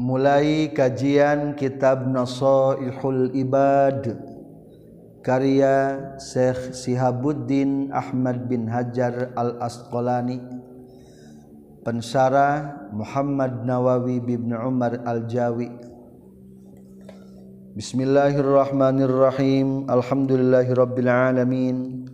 [0.00, 4.16] mulai kajian kitab Nasaihul Ibad
[5.20, 10.40] karya Syekh Sihabuddin Ahmad bin Hajar Al-Asqalani.
[11.84, 15.68] Pensara Muhammad Nawawi bin Umar Al-Jawi.
[17.76, 19.84] Bismillahirrahmanirrahim.
[19.84, 22.08] Alhamdulillahirabbil alamin.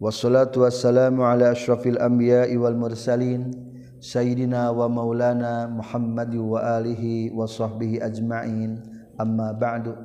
[0.00, 3.63] Wassalatu wassalamu ala asyrafil anbiya'i wal mursalin
[4.04, 8.84] Sayyidina wa Maulana Muhammad wa alihi wa sahbihi ajma'in.
[9.16, 9.96] Amma ba'du.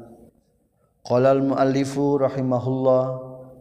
[1.03, 3.04] Qala al-muallifu rahimahullah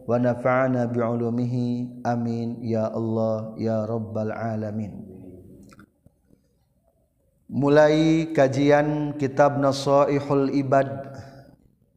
[0.07, 2.07] wa nafa'ana bi'ulumihi.
[2.07, 2.63] Amin.
[2.63, 5.03] Ya Allah ya rabbal alamin.
[7.51, 10.87] Mulai kajian kitab Nasaihul Ibad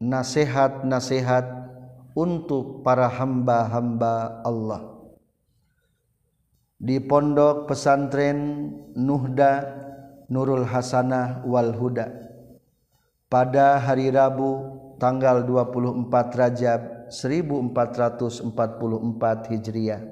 [0.03, 1.47] Nasihat-nasihat
[2.11, 4.92] untuk para hamba-hamba Allah.
[6.83, 8.67] Di pondok pesantren
[8.99, 9.63] Nuhda
[10.27, 12.11] Nurul Hasanah wal Huda.
[13.31, 14.59] Pada hari Rabu
[14.99, 18.51] tanggal 24 Rajab 1444
[19.55, 20.03] Hijriah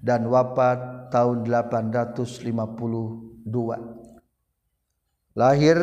[0.00, 3.96] dan wafat tahun 852
[5.36, 5.76] lahir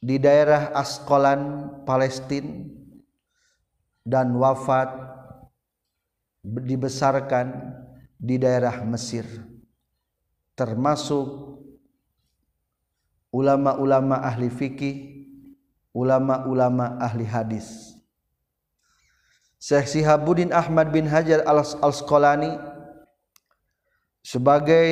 [0.00, 2.72] di daerah Asqalan Palestina
[4.04, 4.92] dan wafat
[6.44, 7.72] dibesarkan
[8.20, 9.24] di daerah Mesir
[10.54, 11.58] termasuk
[13.34, 14.96] ulama-ulama ahli fikih,
[15.90, 17.94] ulama-ulama ahli hadis.
[19.58, 22.54] Syekh Sihabuddin Ahmad bin Hajar Al-Asqalani
[24.22, 24.86] sebagai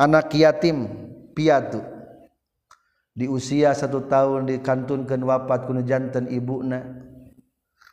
[0.00, 0.88] anak yatim
[1.36, 1.84] piatu.
[3.10, 7.10] Di usia satu tahun dikantunkan wafat kuno jantan ibuna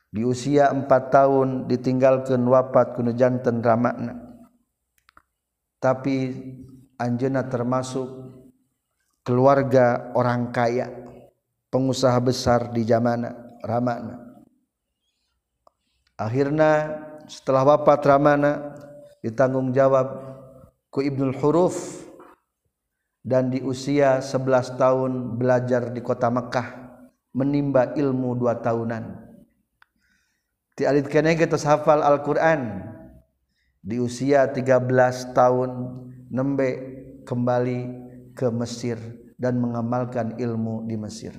[0.07, 4.17] di usia empat tahun ditinggalkan wafat kuno jantan ramakna.
[5.77, 6.31] Tapi
[6.97, 8.09] Anjena termasuk
[9.21, 10.89] keluarga orang kaya
[11.69, 13.27] pengusaha besar di zaman
[13.61, 14.41] Ramana.
[16.17, 16.97] Akhirnya
[17.29, 18.73] setelah wafat Ramana
[19.21, 20.09] ditanggung jawab
[20.89, 22.07] ku Ibnul Huruf
[23.21, 26.87] dan di usia 11 tahun belajar di kota Mekah
[27.35, 29.27] menimba ilmu dua tahunan.
[30.73, 32.93] Ti alit geus hafal Al-Qur'an.
[33.83, 35.69] Di usia 13 tahun
[36.31, 36.69] nembe
[37.23, 37.79] kembali
[38.37, 38.97] ke Mesir
[39.37, 41.33] dan mengamalkan ilmu di Mesir.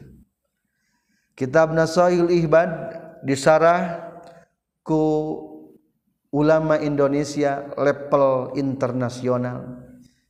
[1.38, 2.70] Kitab Nasaihul Ihbad
[3.22, 4.10] disarah
[4.82, 4.98] ku
[6.34, 9.86] ulama Indonesia level internasional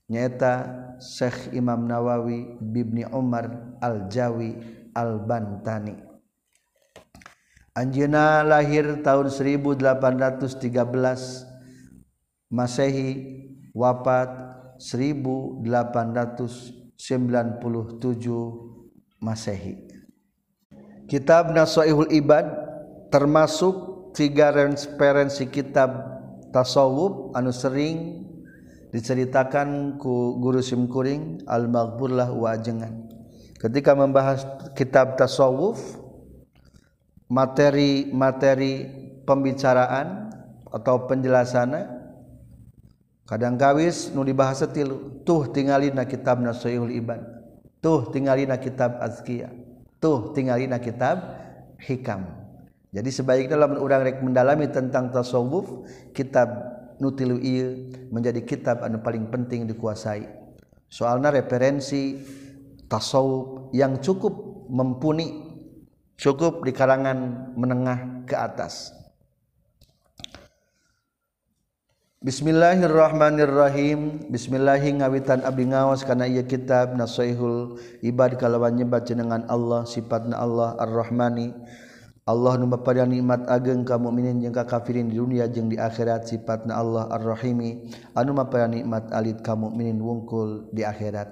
[0.09, 4.59] nyata Syekh Imam Nawawi Bibni Umar Al-Jawi
[4.93, 5.95] Al-Bantani.
[7.79, 11.47] Anjeuna lahir tahun 1813
[12.51, 13.11] Masehi
[13.79, 14.35] wafat
[14.83, 16.99] 1897
[19.23, 19.87] Masehi.
[21.07, 22.47] Kitab Nasaihul Ibad
[23.15, 23.75] termasuk
[24.13, 25.95] tiga referensi kitab
[26.51, 28.27] tasawuf anu sering
[28.91, 33.07] diceritakan ku guru simkuring al-maghburlah wajengan.
[33.59, 35.79] Ketika membahas kitab tasawuf
[37.29, 38.87] materi-materi
[39.27, 40.31] pembicaraan
[40.73, 41.98] atau penjelasannya
[43.29, 47.21] kadang kawis nu dibahasa tilu tuh tinggalina kitab Nasaihul Ibad
[47.85, 49.53] tuh tinggalina kitab Azkiyah
[50.01, 51.21] tuh tinggalina kitab
[51.79, 52.27] Hikam.
[52.91, 55.87] Jadi sebaiknya dalam orang rek mendalami tentang tasawuf
[56.17, 56.49] kitab
[56.99, 60.27] nutilu ieu menjadi kitab anu paling penting dikuasai.
[60.91, 62.19] Soalnya referensi
[62.89, 64.33] tasawuf yang cukup
[64.73, 65.47] mumpuni
[66.19, 68.98] cukup di kalangan menengah ke atas
[72.19, 74.27] Bismillahirrahmanirrahim.
[74.27, 80.75] Bismillahi ngawitan abdi ngawas kana ieu kitab Nasaihul Ibad kalawan nyebat jenengan Allah sifatna Allah
[80.83, 81.55] Ar-Rahmani.
[82.27, 86.27] Allah nu mapada nikmat ageng ka mukminin jeung ka kafirin di dunia jeung di akhirat
[86.27, 87.87] sifatna Allah Ar-Rahimi.
[88.19, 91.31] Anu mapada nikmat alit ka mukminin wungkul di akhirat.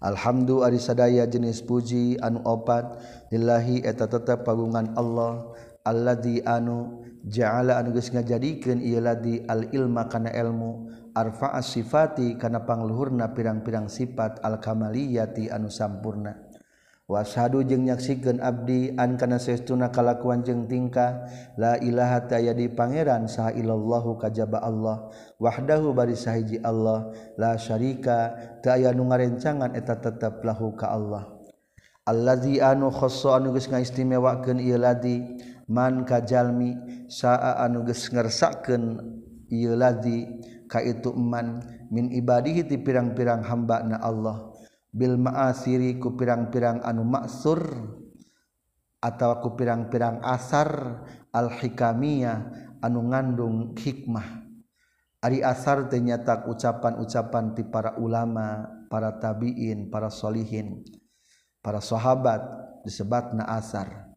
[0.00, 2.96] Alhamdulillah ari sadaya jenis puji anu opat.
[3.28, 5.52] Lillahi eta tetep pagungan Allah.
[5.84, 12.64] alladzi anu ja'ala anu geus ngajadikeun ieu ladzi al ilma kana ilmu arfa'a sifati kana
[12.64, 16.50] pangluhurna pirang-pirang sifat al kamaliyati anu sampurna.
[17.04, 21.28] Washadu jeung nyaksikeun abdi an kana saestuna kalakuan jeung tingkah
[21.60, 28.32] la ilaha ta'ala di pangeran saha illallahu kajaba Allah wahdahu bari sahiji Allah la syarika
[28.64, 31.28] ta'ala nu ngarencangan eta tetep lahu ka Allah.
[32.08, 35.20] Allazi anu khassa anu geus ngaistimewakeun ieu ladzi
[35.68, 36.76] man kajalmi
[37.08, 39.00] saa anu geus ngersakeun
[39.48, 39.76] ieu
[40.68, 41.62] ka itu man
[41.92, 44.50] min ibadihi ti pirang-pirang hamba na Allah.
[44.94, 47.66] Bil ma'asiri ku pirang-pirang anu maksur
[49.02, 51.02] atau ku pirang-pirang asar
[51.34, 52.46] al hikamiyah
[52.78, 54.46] anu ngandung hikmah.
[55.24, 60.84] Ari asar ternyata ucapan-ucapan ti para ulama para tabiin para solihin
[61.64, 62.44] para sahabat
[62.84, 64.13] disebat na asar.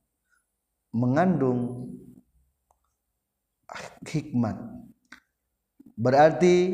[0.97, 1.93] Mengandung
[4.09, 4.57] hikmat.
[5.93, 6.73] Berarti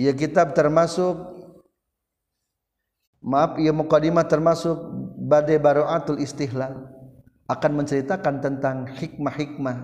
[0.00, 1.20] ya kitab termasuk
[3.20, 4.76] maaf ia mukadimah termasuk
[5.20, 6.88] badai baroatul istihlal.
[7.50, 9.76] Akan menceritakan tentang hikmah-hikmah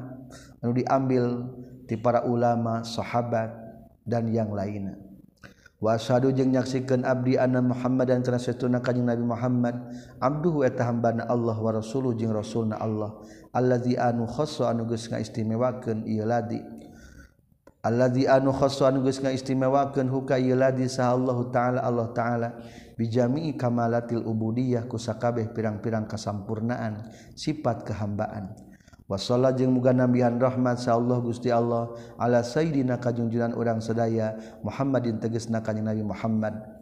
[0.65, 1.53] yang diambil
[1.85, 3.53] di para ulama, sahabat
[4.09, 4.97] dan yang lainnya.
[5.77, 9.75] Wa asyhadu jeung nyaksikeun abdi anna Muhammad dan kana satuna kanjing Nabi Muhammad.
[10.17, 13.21] Abduhu eta hambana Allah wa rasuluhu jeung rasulna Allah
[13.53, 16.61] allazi anu khassa anu geus ngaistimewakeun ieu ladi.
[17.83, 21.81] Allazi anu khassa anu geus ngaistimewakeun huka ieu ladi sa Allah taala.
[21.83, 22.49] Allah taala
[22.99, 27.09] bijami'i kamalatil ubudiyah kusakabeh pirang-pirang kasampurnaan
[27.39, 28.55] sifat kehambaan.
[29.09, 31.89] Wasallah jeung muga nabihan rahmat sa Allah Gusti Allah
[32.21, 36.78] ala sayyidina kajungjunan urang sedaya Muhammadin tegesna kanjing Nabi Muhammad.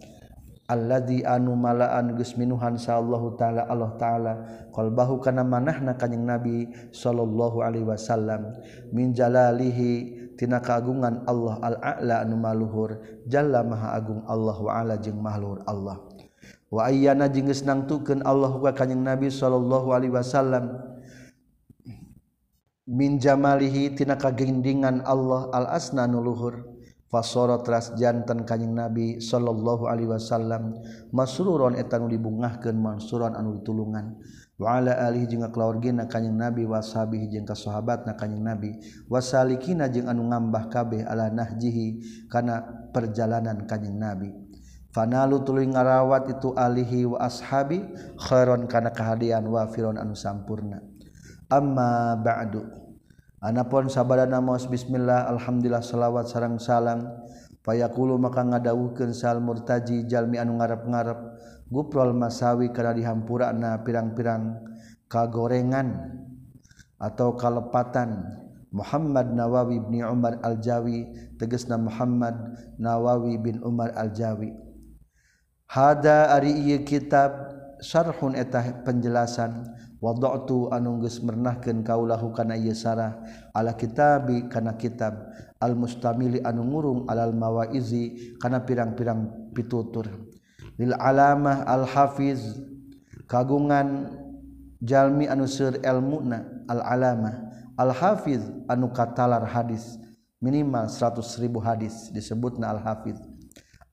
[0.66, 4.32] alladzi anu malaan geus minuhan sa Allah taala Allah taala
[4.74, 8.54] qalbahu kana manahna kanjing nabi sallallahu alaihi wasallam.
[8.90, 12.98] Min jalalihi tina kagungan Allah al a'la anu maluhur
[13.30, 16.02] jalla maha agung Allah wa ala jeung maluhur Allah.
[16.66, 20.82] Wa ayyana jeung geus nangtukeun Allah ka kanjing nabi sallallahu alaihi wasallam.
[22.86, 26.75] Min jamalihi tina kagendingan Allah al asna nuluhur
[27.06, 30.76] fasoro tras jantan kanyeng nabi sallallahu Alaihi Wasallam.
[31.14, 34.18] Masruron etanu dibungahkeun mansuran anu ditulungan.
[34.56, 38.72] Wa ala alihi jeung kaluargina kanyeng nabi wasabih jeung kasohabat na kanyeng nabi
[39.04, 42.00] wasalikina jeung anu ngambah kabeh ala nahjihi
[42.32, 44.32] kana perjalanan kanyeng nabi.
[44.96, 47.84] Fanalu tuluy ngarawat itu alihi wa ashabi
[48.16, 50.80] khairon kana kahadian wa firon anu sampurna.
[51.52, 52.85] Amma ba'du.
[53.36, 57.04] Anapun sabada naos Bismillah Alhamdulillah salawat sarang salam.
[57.60, 61.18] Payakulu maka ngadawukeun sal murtaji jalmi anu ngarep-ngarep.
[61.68, 64.56] Guprol masawi kana dihampurana pirang-pirang
[65.12, 66.16] kagorengan
[66.96, 68.24] atau kalepatan.
[68.72, 72.36] Muhammad Nawawi bin Umar Al-Jawi tegasna Muhammad
[72.80, 74.52] Nawawi bin Umar Al-Jawi.
[75.68, 77.36] Hada ari ieu kitab
[77.84, 79.76] syarhun eta penjelasan.
[80.00, 83.16] wada'tu anu geus merenahkeun kaulahu kana ieu sarah
[83.56, 90.08] ala kitabi kana kitab al mustamili anu ngurung alal mawaizi kana pirang-pirang pitutur.
[90.76, 92.60] Lil alamah al hafiz
[93.24, 94.12] kagungan
[94.84, 97.34] jalmi anu seur ilmuna al alamah
[97.80, 99.96] al hafiz anu katalar hadis
[100.40, 103.16] minimal 100 ribu hadis disebutna al hafiz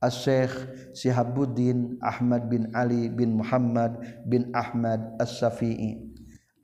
[0.04, 3.96] Asy-Syaikh Sihabuddin Ahmad bin Ali bin Muhammad
[4.28, 6.14] bin Ahmad As-Syafi'i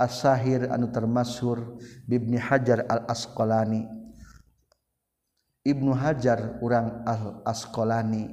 [0.00, 1.76] As-Sahir anu termasyhur
[2.08, 3.84] Ibnu Hajar Al-Asqalani.
[5.60, 8.32] Ibnu Hajar urang Al-Asqalani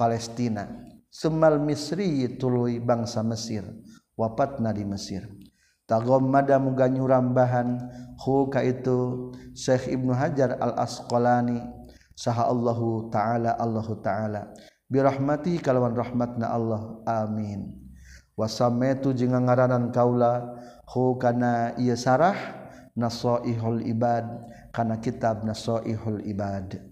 [0.00, 0.64] Palestina.
[1.12, 3.68] Semal Misri tuluy bangsa Mesir
[4.16, 5.28] wapatna di Mesir.
[5.84, 7.80] Tagommada muga nyurambahan
[8.24, 11.77] hu ka itu Syekh Ibnu Hajar Al-Asqalani.
[12.18, 14.50] saha Allahu ta'ala Allahu ta'ala.
[14.90, 16.98] Birahmati kalawan rahmatna Allah.
[17.06, 17.78] Amin.
[18.34, 20.58] Wasametu jeung ngaranan kaula
[20.90, 22.34] hu kana ieu sarah
[22.98, 24.26] nasaihul ibad
[24.74, 26.82] kana kitab nasaihul ibad.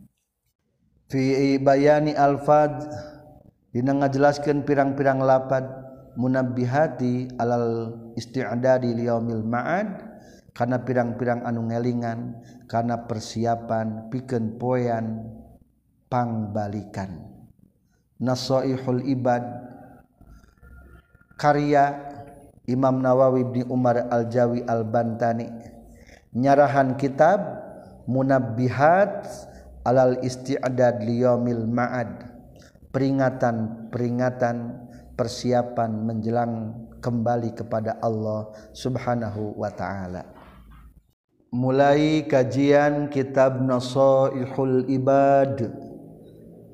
[1.10, 2.86] Fi bayani alfad
[3.74, 5.66] dina ngajelaskeun pirang-pirang lapad
[6.18, 10.05] munabbihati alal isti'dadi liyaumil ma'ad
[10.56, 15.20] karena pirang-pirang anu ngelingan karena persiapan piken poyan
[16.08, 17.28] pangbalikan.
[18.16, 19.44] Nasoihul ibad
[21.36, 22.08] karya
[22.64, 25.52] Imam Nawawi bin Umar Al-Jawi Al-Bantani.
[26.32, 27.68] Nyarahan kitab
[28.06, 29.26] Munabbihat
[29.82, 32.38] alal isti'dad liyomil ma'ad.
[32.94, 34.56] Peringatan-peringatan
[35.18, 40.35] persiapan menjelang kembali kepada Allah Subhanahu wa taala.
[41.54, 45.78] Mulai kajian kitab Nasaihul Ibad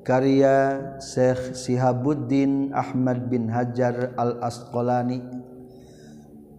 [0.01, 5.21] karya Syekh Sihabuddin Ahmad bin Hajar Al-Asqalani.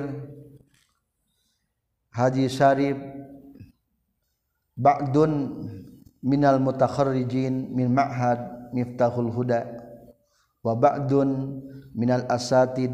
[2.10, 2.98] Haji Syarif
[4.80, 5.60] ba'dun
[6.24, 9.68] minal mutakharrijin min ma'had miftahul huda
[10.64, 11.60] wa ba'dun
[11.92, 12.92] minal asatid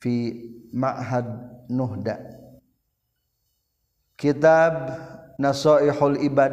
[0.00, 0.40] fi
[0.72, 1.28] ma'had
[1.68, 2.16] nuhda.
[4.16, 4.72] Kitab
[5.36, 6.52] nasoihul ibad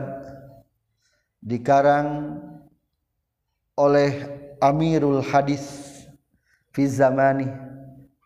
[1.40, 2.40] dikarang
[3.80, 4.12] oleh
[4.60, 5.88] amirul hadis
[6.76, 7.48] fi zamani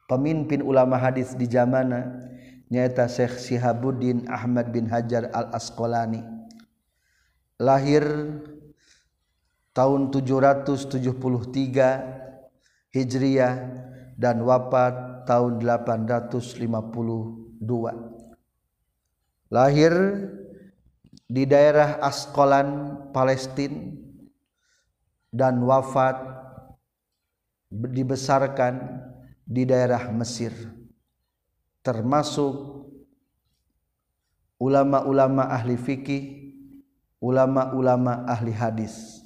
[0.10, 2.33] pemimpin ulama hadis di zamana.
[2.72, 6.24] Nyata Syekh Sihabuddin Ahmad bin Hajar Al Asqalani
[7.60, 8.04] lahir
[9.74, 10.94] tahun 773
[12.94, 13.54] Hijriah
[14.20, 16.68] dan wafat tahun 852
[19.50, 19.94] lahir
[21.30, 23.90] di daerah Askolan Palestina
[25.34, 26.22] dan wafat
[27.74, 29.02] dibesarkan
[29.42, 30.54] di daerah Mesir
[31.84, 32.88] termasuk
[34.58, 36.24] ulama-ulama ahli fikih
[37.20, 39.24] ulama-ulama ahli hadis.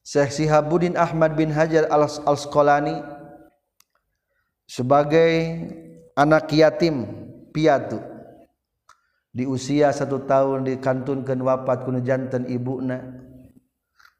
[0.00, 3.00] Syekh Sihabuddin Ahmad bin Hajar al-Asqalani
[4.68, 5.32] sebagai
[6.16, 7.08] anak yatim
[7.52, 8.00] piatu.
[9.30, 12.98] Di usia satu tahun dikantunkan wafat kuno jantan ibuna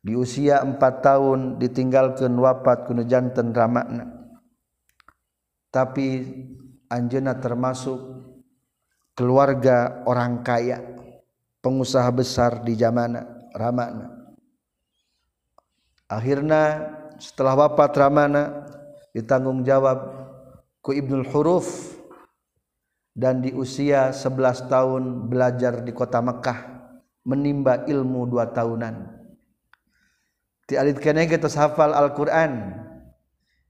[0.00, 4.06] di usia empat tahun ditinggalkan wafat kuno jantan ramakna.
[5.74, 6.08] Tapi
[6.90, 7.98] anjena termasuk
[9.14, 10.82] keluarga orang kaya
[11.62, 13.14] pengusaha besar di zaman
[13.54, 14.34] ramakna
[16.10, 16.90] akhirnya
[17.22, 18.66] setelah wafat ramana
[19.14, 20.20] ditanggung jawab
[20.80, 21.96] ku Ibnul Huruf
[23.14, 26.58] dan di usia 11 tahun belajar di kota Mekah
[27.26, 29.20] menimba ilmu dua tahunan.
[30.64, 32.78] Ti alit kene kita hafal Al-Quran.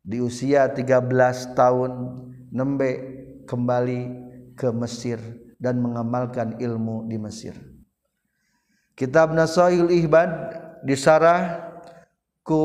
[0.01, 1.93] Di usia 13 tahun
[2.51, 2.91] nembe
[3.47, 4.01] kembali
[4.59, 5.19] ke Mesir
[5.57, 7.55] dan mengamalkan ilmu di Mesir.
[8.95, 10.31] Kitab Nasaihul Ihbad
[10.85, 11.73] disarah
[12.45, 12.61] ku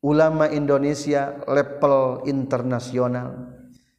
[0.00, 3.50] ulama Indonesia level internasional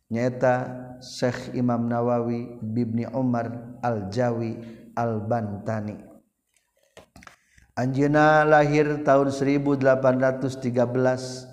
[0.08, 0.56] nyata
[1.02, 4.62] Syekh Imam Nawawi Bibni Umar Al-Jawi
[4.94, 5.98] Al-Bantani.
[7.76, 11.48] Anjena lahir tahun 1813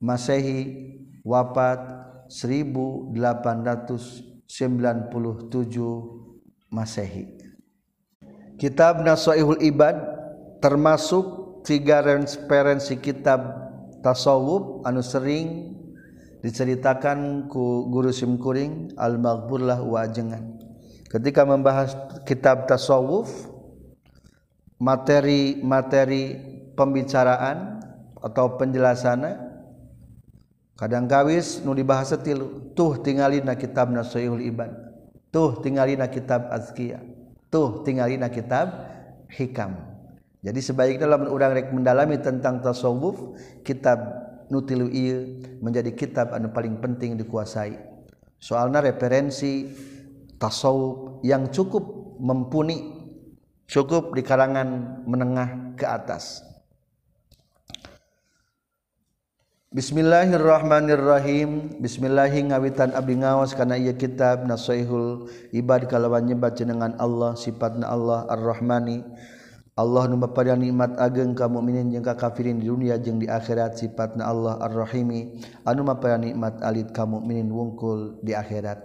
[0.00, 0.60] Masehi
[1.24, 1.80] wafat
[2.28, 4.52] 1897
[6.70, 7.26] Masehi.
[8.60, 9.96] Kitab Nasaihul Ibad
[10.60, 11.24] termasuk
[11.64, 13.40] tiga referensi kitab
[14.04, 15.76] tasawuf anu sering
[16.40, 20.56] diceritakan ku guru simkuring al-maghburlah wajengan
[21.12, 21.92] ketika membahas
[22.24, 23.28] kitab tasawuf
[24.80, 26.40] materi-materi
[26.72, 27.84] pembicaraan
[28.24, 29.49] atau penjelasannya
[30.80, 34.72] kadang kawis nu dibahas tilu tuh tinggalina kitab Nasaihul Ibad.
[35.28, 37.20] Tuh tinggalina kitab Azkiyah
[37.50, 38.70] tuh tinggalina kitab
[39.28, 39.76] Hikam.
[40.40, 44.00] Jadi sebaiknya dalam orang rek mendalami tentang tasawuf kitab
[44.48, 44.88] nutilu
[45.60, 47.76] menjadi kitab anu paling penting dikuasai.
[48.40, 49.68] Soalnya referensi
[50.40, 52.96] tasawuf yang cukup mempuni
[53.68, 56.42] cukup di kalangan menengah ke atas
[59.70, 61.78] Bismillahirrahmanirrahim.
[61.78, 68.26] Bismillahi ngawitan abdi ngawas kana ieu kitab Nasaihul Ibad kalawan nyebat jenengan Allah sifatna Allah
[68.34, 69.06] Ar-Rahmani.
[69.78, 73.78] Allah nu mapadan nikmat ageng ka mukminin jeung ka kafirin di dunia jeung di akhirat
[73.78, 75.38] sifatna Allah Ar-Rahimi.
[75.62, 78.82] Anu mapadan nikmat alit ka mukminin wungkul di akhirat.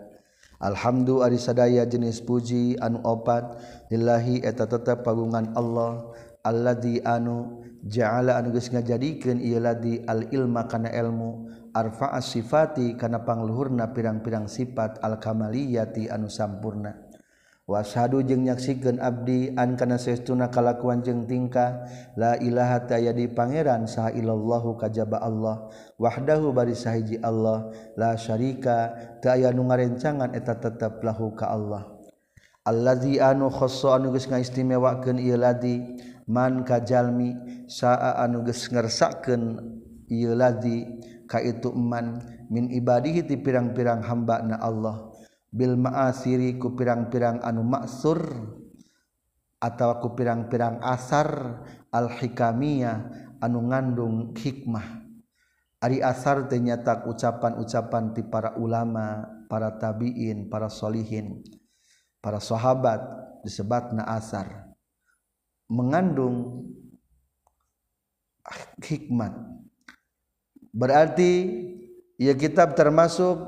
[0.62, 3.58] Alhamdulillah ari sadaya jenis puji anu opat.
[3.89, 6.13] Lillahi eta tetep pagungan Allah.
[6.45, 13.25] alladzi anu ja'ala anu geus ngajadikeun ieu ladzi al ilma kana ilmu arfa'a sifati kana
[13.25, 17.01] pangluhurna pirang-pirang sifat al kamaliyati anu sampurna.
[17.65, 23.89] Washadu jeung nyaksikeun abdi an kana saestuna kalakuan jeung tingkah la ilaha ta di pangeran
[23.89, 30.61] saha illallahu kajaba Allah wahdahu bari sahiji Allah la syarika ta aya nu ngarencangan eta
[30.61, 31.89] tetep lahu ka Allah.
[32.69, 35.81] Allazi anu khassa anu geus ngaistimewakeun ieu ladzi
[36.25, 37.38] man kajalmi
[37.70, 39.62] saa anu geus ngersakeun
[40.10, 40.86] ieu ladzi
[41.25, 45.10] ka itu man min ibadihi ti pirang-pirang hamba na Allah.
[45.55, 48.20] Bil ma'asiri ku pirang-pirang anu maksur
[49.55, 52.98] atau ku pirang-pirang asar al hikamiyah
[53.39, 55.08] anu ngandung hikmah.
[55.79, 61.46] Ari asar ternyata ucapan-ucapan ti para ulama para tabiin para solihin
[62.25, 63.00] para sahabat
[63.46, 64.64] disebat na asar.
[65.72, 66.69] Mengandung
[68.81, 69.34] hikmat
[70.69, 71.31] berarti
[72.22, 73.39] ia kitab termasuk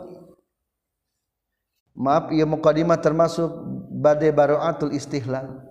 [1.97, 3.50] maaf ia mukadimah termasuk
[3.93, 5.62] badai baroatul istihlal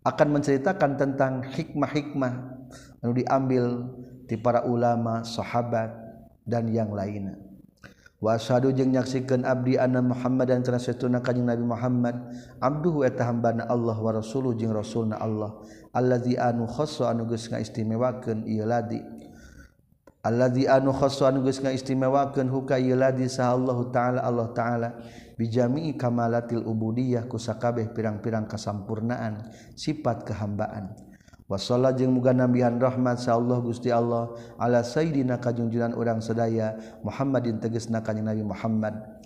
[0.00, 2.34] akan menceritakan tentang hikmah-hikmah
[3.04, 3.64] yang diambil
[4.24, 5.92] di para ulama, sahabat
[6.46, 7.36] dan yang lainnya.
[8.20, 12.20] Wasadu jeung nyaksikan abdi anna Muhammad dan transetuna kanjing Nabi Muhammad
[12.60, 15.56] abduhu eta hambana Allah wa rasuluh jeung rasulna Allah
[15.90, 19.02] allazi anu khassa anu geus ngaistimewakeun ieu ladi.
[20.20, 24.88] Allazi anu khassa anu geus ngaistimewakeun huka ieu ladi sahallahu taala Allah taala
[25.34, 30.94] bijami'i kamalatil ubudiyah ku sakabeh pirang-pirang kasampurnaan sifat kehambaan.
[31.50, 37.58] Wasallah jeung muga nabihan rahmat sa Allah Gusti Allah ala sayyidina kajungjunan urang sedaya Muhammadin
[37.58, 39.19] tegesna kanjing Nabi Muhammad.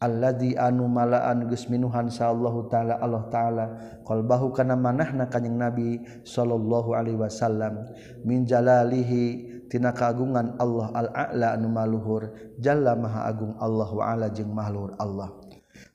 [0.00, 3.64] alladzi anu malaan geus minuhan sallallahu taala Allah taala
[4.08, 7.84] qalbahu kana manahna kanjing nabi sallallahu alaihi wasallam.
[8.24, 14.26] Min jalalihi tina kagungan Allah al a'la anu maluhur jalla maha agung Allah wa ala
[14.32, 15.36] jeung mahlur Allah.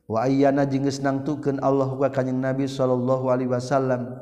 [0.06, 4.22] Wa ayyana jeung geus nangtukeun Allah ka kanjing nabi sallallahu alaihi wasallam.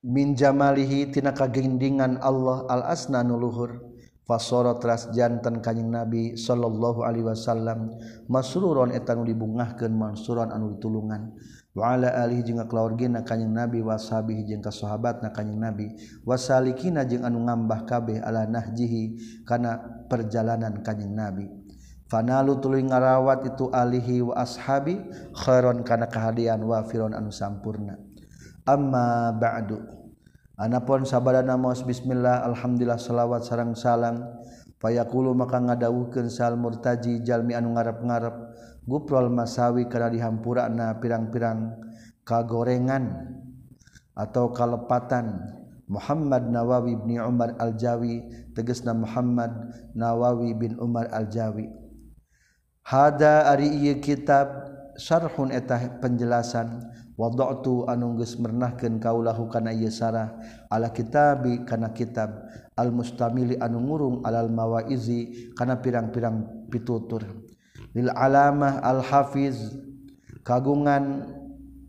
[0.00, 3.93] Min jamalihi tina kagendingan Allah al asna nu luhur.
[4.24, 7.92] fasoro teras jantan kanyeng nabi sallallahu alaihi wasallam.
[8.28, 11.36] Masruron etanu dibungahkeun mansuran anu ditulungan.
[11.74, 12.62] Wa ala alihi jeung
[13.26, 15.86] kanyeng nabi washabihi jeung na kanyeng nabi.
[16.24, 21.46] Wasalikina jeung anu ngambah kabeh ala nahjihi kana perjalanan kanyeng nabi.
[22.04, 25.02] Fanalu tuluy ngarawat itu alihi wa ashabi
[25.34, 27.98] khairon kana kahadian wa firon anu sampurna.
[28.64, 30.03] Amma ba'du.
[30.54, 34.22] Anapun sabada namos bismillah alhamdulillah shalawat sarang salam
[34.78, 38.54] payakulu maka ngadawukeun sal murtaji jalmi anu ngarep-ngarep.
[38.86, 41.74] Guprol masawi kana dihampurana pirang-pirang
[42.22, 43.34] kagorengan
[44.14, 45.42] atau kalepatan.
[45.90, 48.24] Muhammad Nawawi bin Umar Al-Jawi
[48.56, 49.52] tegasna Muhammad
[49.92, 51.66] Nawawi bin Umar Al-Jawi.
[52.86, 54.48] Hada ari ieu kitab
[54.96, 56.88] syarhun eta penjelasan.
[57.14, 60.34] wadatu anungges mernahkeun kaulahu kana Yesarah
[60.70, 67.22] ala kitabi kana kitab al mustamili anu ngurung alal mawaizi kana pirang-pirang pitutur.
[67.94, 69.78] Lil alamah al hafiz
[70.42, 71.30] kagungan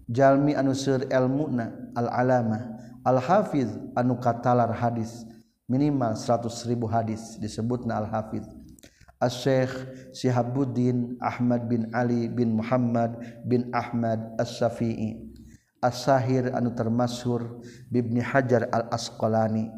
[0.05, 2.61] jalmi anu seur ilmuna al alamah
[3.01, 5.25] al hafiz anu katalar hadis
[5.65, 8.45] minimal 100 ribu hadis disebutna al hafiz
[9.25, 9.73] Asy-Syaikh
[10.13, 13.17] Sihabuddin Ahmad bin Ali bin Muhammad
[13.49, 15.25] bin Ahmad As-Syafi'i
[15.85, 17.61] As-Sahir anu termasyhur
[17.93, 19.69] Ibnu Hajar Al-Asqalani.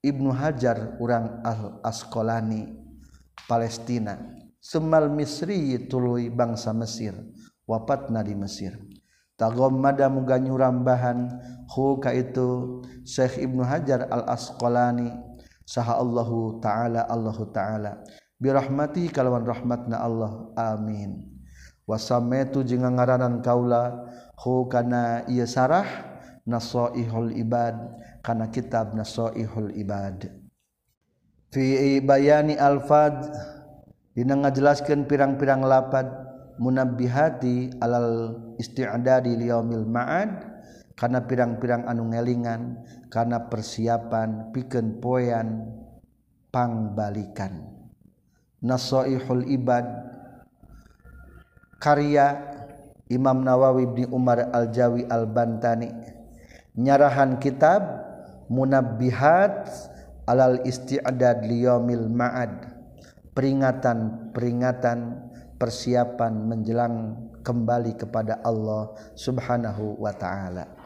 [0.00, 2.72] Ibnu Hajar urang Al-Asqalani
[3.44, 4.16] Palestina.
[4.60, 7.12] Semal Misri tuluy bangsa Mesir
[7.68, 8.80] wafatna di Mesir.
[9.36, 11.32] Tagommada muga nyurambahan
[11.68, 15.29] hu ka itu Syekh Ibnu Hajar Al-Asqalani.
[15.70, 18.02] saha Allahu ta'ala Allahu ta'ala.
[18.42, 20.50] Birahmati kalawan rahmatna Allah.
[20.58, 21.30] Amin.
[21.86, 24.10] Wasametu jeung ngaranan kaula
[24.42, 25.86] hu kana ieu sarah
[26.42, 27.78] nasaihul ibad
[28.26, 30.26] kana kitab nasaihul ibad.
[31.54, 33.30] Fi bayani alfad
[34.14, 36.10] dina ngajelaskeun pirang-pirang lapad
[36.58, 40.49] munabbihati alal isti'dadi liyaumil ma'ad
[41.00, 45.64] karena pirang-pirang anu ngelingan karena persiapan pikeun poean
[46.52, 47.72] pangbalikan.
[48.60, 49.88] Nasaihul ibad
[51.80, 52.52] karya
[53.08, 55.88] Imam Nawawi bin Umar Al-Jawi Al-Bantani.
[56.76, 57.80] Nyarahan kitab
[58.52, 59.72] munabbihat
[60.28, 62.76] alal isti'dad liyaumil ma'ad.
[63.32, 64.98] Peringatan-peringatan
[65.56, 70.79] persiapan menjelang kembali kepada Allah Subhanahu wa taala.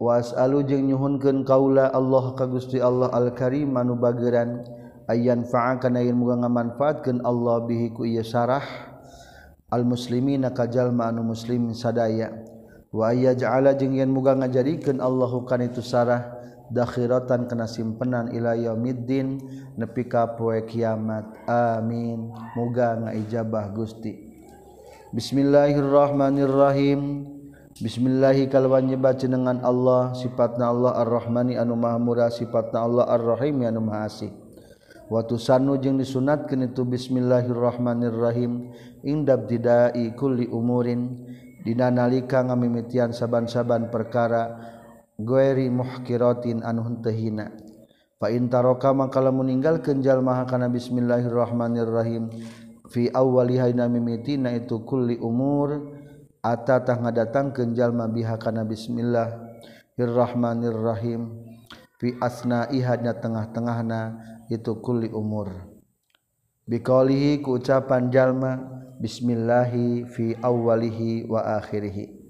[0.00, 4.64] was alu jeung nyuhunkeun kaula Allah ka Gusti Allah al-karim manu bageran
[5.12, 8.64] ayyan fa'a kana yen muga ngamanfaatkeun Allah bihi ku ieu sarah
[9.68, 12.32] al muslimina ka jalma anu muslim sadaya.
[12.90, 16.40] Wa yaj'ala jeung yen muga ngajadikeun Allahu kan itu sarah
[16.72, 19.38] dakhiratan kana simpenan ila yaumiddin
[19.78, 21.46] nepi ka poe kiamat.
[21.46, 22.34] Amin.
[22.58, 24.16] Muga ngaijabah Gusti.
[25.14, 27.38] Bismillahirrahmanirrahim.
[27.80, 33.80] Bismillahi kalwan nyebat jenengan Allah sifatna Allah ar-Rahmani anu maha murah sifatna Allah ar-Rahim anu
[33.80, 34.36] maha asih.
[35.08, 38.68] Watu sanu jeung disunatkeun itu Bismillahirrahmanirrahim.
[39.00, 41.24] Indab didai kulli umurin
[41.64, 44.60] dina nalika ngamimitian saban-saban perkara
[45.16, 47.48] Gueri muhkiratin anu henteu hina.
[48.20, 52.28] Fa in taraka maka lamun ninggalkeun jalma kana bismillahirrahmanirrahim
[52.92, 55.96] fi awwaliha mimitina itu kulli umur
[56.40, 61.28] atatah ngadatangkeun jalma biha kana bismillahirrahmanirrahim
[62.00, 64.16] fi asnaiha na tengah-tengahna
[64.48, 65.52] itu kulli umur.
[66.64, 68.56] Biqaulihi ku ucapan jalma
[69.00, 72.20] bismillahi fi awwalihi wa akhirih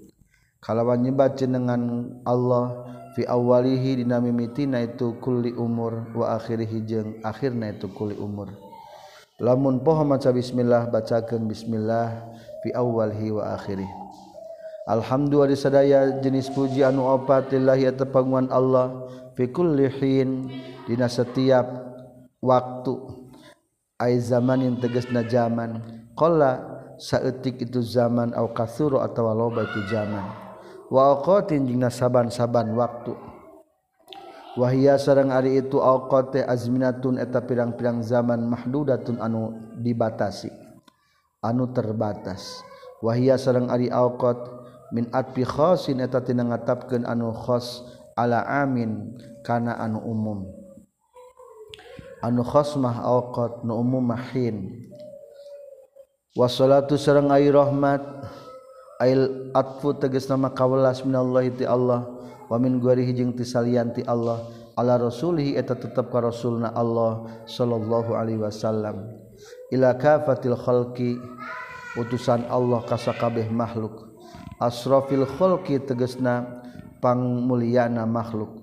[0.63, 7.75] kalawan nyebat jenengan Allah fi awwalihi dina mimitina itu kulli umur wa akhirih jeung akhirna
[7.75, 8.47] itu kulli umur.
[9.41, 12.29] Lamun poho maca bismillah bacakeun bismillah
[12.61, 13.89] fi awalhi wa akhirih.
[14.89, 18.05] Alhamdulillah sadaya jenis puji anu opat lillahi eta
[18.49, 19.05] Allah
[19.37, 20.49] fi kulli hin
[20.89, 21.69] dina setiap
[22.41, 22.97] waktu.
[24.01, 25.77] Ai zamanin tegasna zaman.
[26.17, 30.25] Qalla saeutik itu zaman au kasuru atawa loba itu zaman.
[30.89, 33.13] Wa aqatin jeung saban-saban waktu.
[34.59, 40.60] Wahia sareng ari itu aqate azminatun eta pirang-pirang zaman mahdudatun anu dibatasi.
[41.41, 42.61] anu terbatas.
[43.01, 44.37] Wahia sareng ari awqat
[44.93, 47.81] min atfi khosin eta tina ngatapkeun anu khos
[48.13, 50.45] ala amin kana anu umum.
[52.21, 54.85] Anu khos mah awqat nu umum mahin
[56.37, 57.99] wassalatu sareng ari rahmat
[59.03, 62.07] ail atfu tegas nama kawelas minallahi ti Allah
[62.47, 64.39] wa min guarihi jeung ti salian ti Allah
[64.77, 69.20] ala rasulihi eta tetep ka rasulna Allah sallallahu alaihi wasallam.
[69.71, 71.17] ila kafatil khalqi
[71.95, 74.11] utusan Allah kasakabeh makhluk.
[74.61, 76.61] Asrafil khalqi tegesna
[77.01, 78.61] pangmulyana makhluk.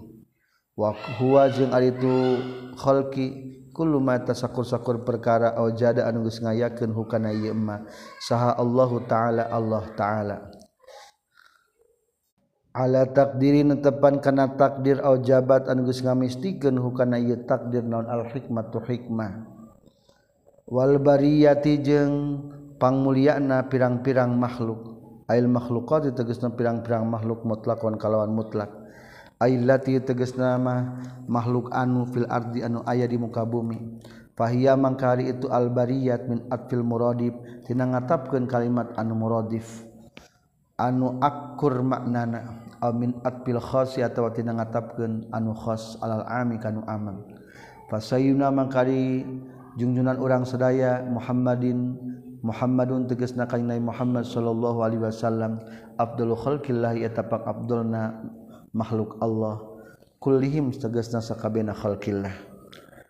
[0.78, 2.38] Wa huwa jeung ari tu
[2.78, 7.82] khalqi kullu ma tasakur-sakur perkara au jada anu geus ngayakeun hukana ieu ma
[8.22, 10.36] saha Allah taala Allah taala.
[12.78, 18.30] Ala takdirin tepan kana takdir au jabat anu geus ngamistikeun hukana ieu takdir naon al
[18.30, 19.57] hikmatu hikmah.
[20.68, 22.14] walbariyati jeung
[22.76, 24.96] pangmuliana pirang-pirang makhluk.
[25.28, 28.72] Ail makhlukat tegesna pirang-pirang makhluk mutlakon kalawan mutlak.
[29.38, 34.00] Ailati teges nama makhluk anu fil ardi anu aya di muka bumi.
[34.34, 37.34] Fahia mangkari itu albariyat min atfil muradif
[37.66, 39.84] tina ngatapkeun kalimat anu muradif.
[40.78, 47.22] Anu akur maknana amin atfil khasi atawa tina ngatapkeun anu khas alal ami kanu aman.
[47.90, 49.22] Fasayuna mangkari
[49.78, 51.94] jungjunan orang sedaya Muhammadin
[52.42, 53.50] Muhammadun teges na
[53.82, 55.58] Muhammad sallallahu alaihi wasallam
[55.98, 58.14] Abdul khalqillah yatapak abdulna
[58.70, 59.58] makhluk Allah.
[60.22, 62.30] Kullihim tegasna sakabehna khalqillah.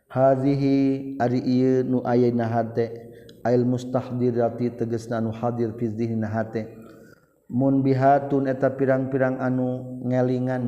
[0.08, 2.88] Hadhihi ari ieu nu aya na hate
[3.44, 6.68] ail mustahdirati tegesna nu hadir fi dhihna hate.
[7.52, 10.64] Mun bihatun eta pirang-pirang anu ngelingan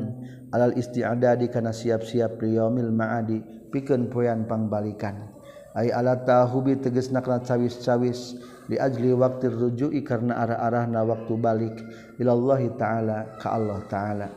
[0.53, 3.41] alal isti'adadi kana siap-siap liyaumil ma'adi
[3.73, 5.40] pikeun poean pangbalikan.
[5.75, 8.35] ay ala tahubi teges naklat sawis-sawis
[8.67, 11.75] diajli waktu rujui karena arah-arah na waktu balik
[12.19, 14.27] ilallahi ta'ala ka Allah ta'ala.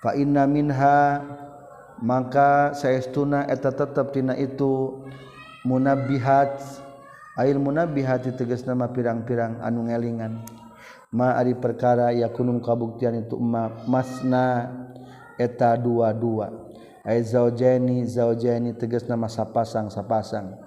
[0.00, 1.20] Fa inna minha
[2.00, 5.02] maka saestuna eta tetep tina itu
[5.66, 6.80] munabbihat.
[7.38, 10.44] Ail munabbihat tegas nama pirang-pirang anu ngelingan.
[11.10, 14.70] Ma ari perkara yakunum kabuktian itu ma masna
[15.40, 16.69] eta dua-dua.
[17.04, 20.58] zaujani zaujani tegas nama sapasang sapasang.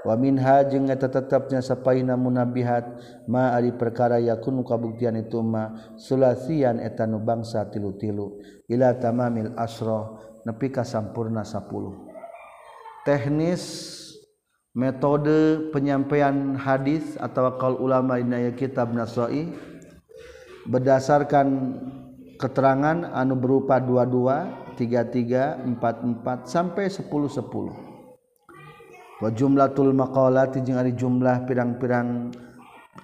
[0.00, 2.88] Wa minha jeung eta tetepna sapaina munabihat
[3.28, 8.40] ma ari perkara yakun kabuktian itu ma sulasian eta nu bangsa tilu-tilu.
[8.70, 10.08] Ila tamamil asra
[10.48, 12.10] nepi ka sampurna 10
[13.04, 13.62] teknis
[14.76, 19.50] metode penyampaian hadis atau kal ulama dina kitab Nasai
[20.68, 21.76] berdasarkan
[22.36, 27.36] keterangan anu berupa dua-dua 33 44 sampai 10 10
[29.36, 32.32] jumlah maqalati jeung ari jumlah pirang-pirang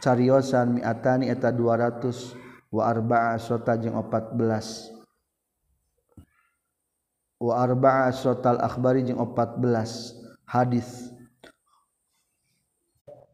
[0.01, 4.97] cariosan miatani eta 200 wa arba'a asrota jeung 14
[7.37, 9.61] wa arba'a asrotal akhbari jeung 14
[10.49, 11.12] hadis.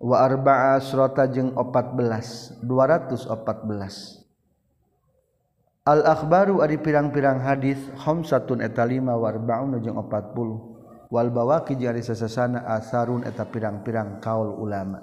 [0.02, 4.22] Wa arba'a asrota jeung 14 214
[5.82, 13.26] Al-akhbaru ari pirang-pirang hadis khamsatun eta lima warbaun jeung 40 wal bawaqi jeung ari asarun
[13.26, 15.02] eta pirang-pirang kaul ulama.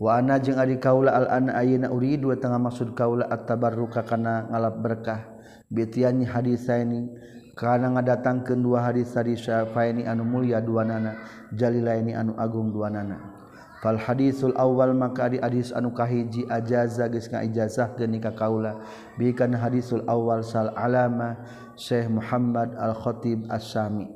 [0.00, 4.80] Wa ana jeung ari kaula al ana ayeuna uridu tengah maksud kaula at-tabarruka kana ngalap
[4.80, 5.20] berkah.
[5.68, 7.12] Bitiani hadisaini
[7.52, 11.12] kana ngadatangkeun dua hadis dari syafaini anu mulya duanana
[11.52, 13.39] jalilaini anu agung duanana
[13.80, 18.80] fal hadisul awal maka di hadis anu kahiji ajaza geus ngaijazah ke nikah kaula.
[19.16, 21.40] Bikan hadisul awal sal alama
[21.74, 24.06] Syekh Muhammad Al Khatib As-Sami.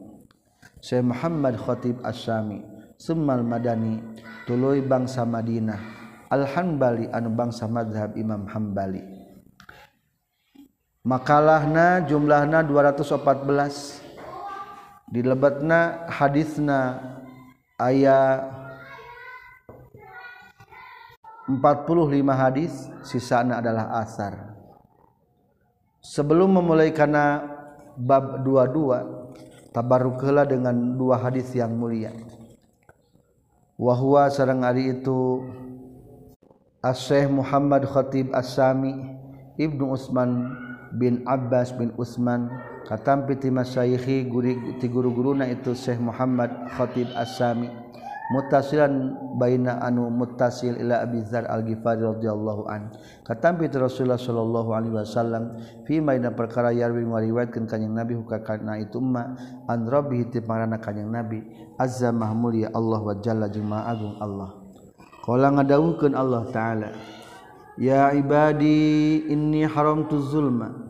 [0.84, 2.60] Syekh Muhammad Khatib As-Sami
[3.00, 3.98] Summal Madani
[4.44, 5.80] tuluy bangsa Madinah.
[6.28, 9.24] Al Hanbali anu bangsa mazhab Imam Hambali
[11.04, 14.00] makalahna jumlahna 214
[15.12, 16.96] dilebetna hadisna
[17.76, 18.63] ayat
[21.44, 22.72] 45 hadis
[23.04, 24.56] sisana adalah asar.
[26.00, 27.44] Sebelum memulai karena
[28.00, 32.16] bab 22 tabarruklah dengan dua hadis yang mulia.
[33.76, 35.44] Wahwa sareng ari itu
[36.80, 38.94] As-Syekh Muhammad Khatib As-Sami
[39.60, 40.54] Ibnu Usman
[40.94, 42.48] bin Abbas bin Usman
[42.86, 43.50] katampi ti
[44.78, 47.83] ti guru-guruna itu Syekh Muhammad Khatib As-Sami
[48.32, 52.88] mutasilan baina anu mutasil ila Abi Dzar Al-Ghifari radhiyallahu an.
[53.20, 59.36] Katampi Rasulullah sallallahu alaihi wasallam fi maina perkara yarwi ngariwayatkeun kanjing Nabi hukakana itu ma
[59.68, 61.44] an rabbih ti kanjing Nabi
[61.76, 64.56] azza mahmulia Allah wa jalla juma agung Allah.
[65.24, 66.88] Qala ngadawuhkeun Allah taala
[67.76, 70.84] ya ibadi inni haramtu zulma.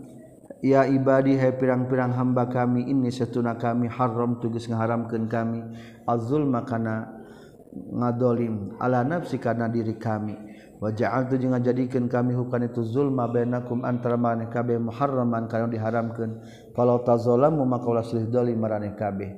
[0.65, 5.61] Ya ibadi hai pirang-pirang hamba kami ini setuna kami haram tugas ngaharamkeun kami.
[6.09, 7.24] Azzul makana
[7.75, 8.79] ngadolim.
[8.79, 10.37] Ala nafsi karena diri kami.
[10.85, 16.45] Wajah itu jangan jadikan kami hukan itu zulma bainakum antara maneh kabeh muharraman kana diharamkeun
[16.77, 19.33] kalau tazalamu maka ulah silih dolim maraneh kabeh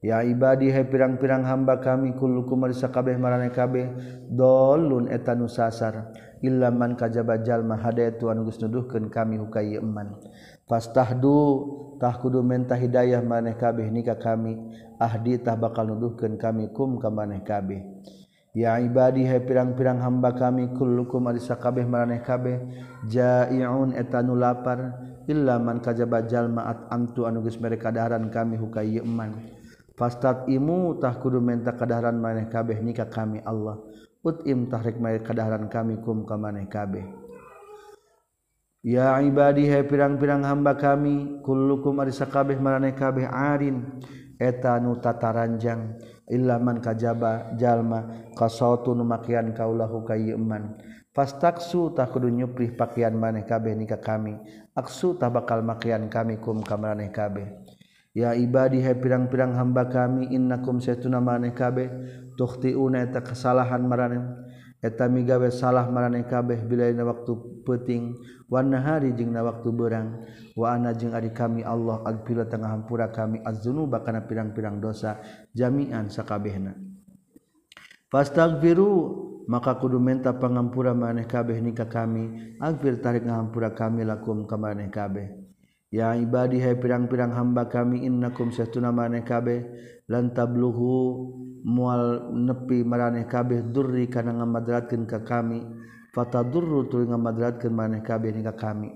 [0.00, 3.92] ya ibadi hai pirang-pirang hamba kami kullukum marisa kabeh maraneh kabeh
[4.30, 6.14] dolun etanu sasar.
[6.44, 10.20] Illa man kajaba jalma hadayatu an geus nuduhkeun kami hukay iman.
[10.68, 11.34] Fastahdu
[11.96, 14.56] tah kudu menta hidayah maneh kabeh nikah kami.
[14.96, 17.84] Ahdi tah bakal nuduhkeun kami kum ka maneh kabeh.
[18.56, 22.60] Ya ibadi hai pirang-pirang hamba kami kullukum ari sakabeh maneh kabeh.
[23.04, 24.96] Jaiun eta nu lapar.
[25.26, 29.34] Illa man kajaba jalma at amtu anu geus mere kadaharan kami hukay iman
[29.96, 33.80] fastat imu tah kudu menta kadaharan maneh kabeh nikah kami Allah.
[34.22, 37.25] Utim tahrik mere kadaharan kami kum ka maneh kabeh.
[38.86, 43.82] ya ibadi hai pirang-pirang hamba kami kullukum arisa kabeh marane kabeh arin
[44.38, 45.98] eta nu tataranjang
[46.30, 50.78] illa man kajaba jalma kasautu nu makian kaulahu kayeman
[51.10, 54.38] fastaksu tak kudu nyuprih pakaian maneh kabeh nika kami
[54.78, 57.66] aksu tak bakal makian kami kum kamaraneh kabeh
[58.16, 61.92] Ya ibadi hai pirang-pirang hamba kami innakum setuna maneh kabeh
[62.40, 64.24] tuhtiuna eta kesalahan maraneh
[64.86, 68.14] etami gawe salah mareh kabeh bilaina waktu peting
[68.46, 70.22] warna hari jeung na waktu berang
[70.54, 75.18] waana jeung adik kami Allah agpila tengah hampura kami azzunu bakana pirang-pirang dosa
[75.50, 76.78] jamian sakabehna.
[78.06, 82.56] Fastaghfiru maka kudu menta pangampura maneh kabeh nikah kami.
[82.58, 85.45] Agfir tarik ngahampura kami lakum ka maneh kabeh.
[85.96, 89.64] ya ibadi hai pirang-pirang hamba kami innakum satuna maneh kabeh.
[90.12, 90.92] Lan tabluhu
[91.64, 95.64] mual nepi maraneh kabeh durri kana ngamadratkeun ka kami.
[96.12, 98.92] Fatadurru tuluy ngamadratkeun maneh kabeh ning ka kami.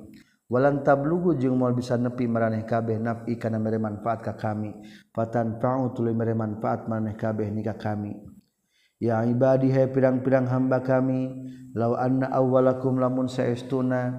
[0.51, 4.77] Walan tabluhu jeung mual bisa nepi maraneh kabeh nafi kana mere manfaat ka kami.
[5.11, 8.13] Fatan ta'u tuluy mere manfaat maneh kabeh ning ka kami.
[9.01, 11.33] Ya ibadi hai pirang-pirang hamba kami
[11.73, 14.13] law anna awwalakum lamun saestuna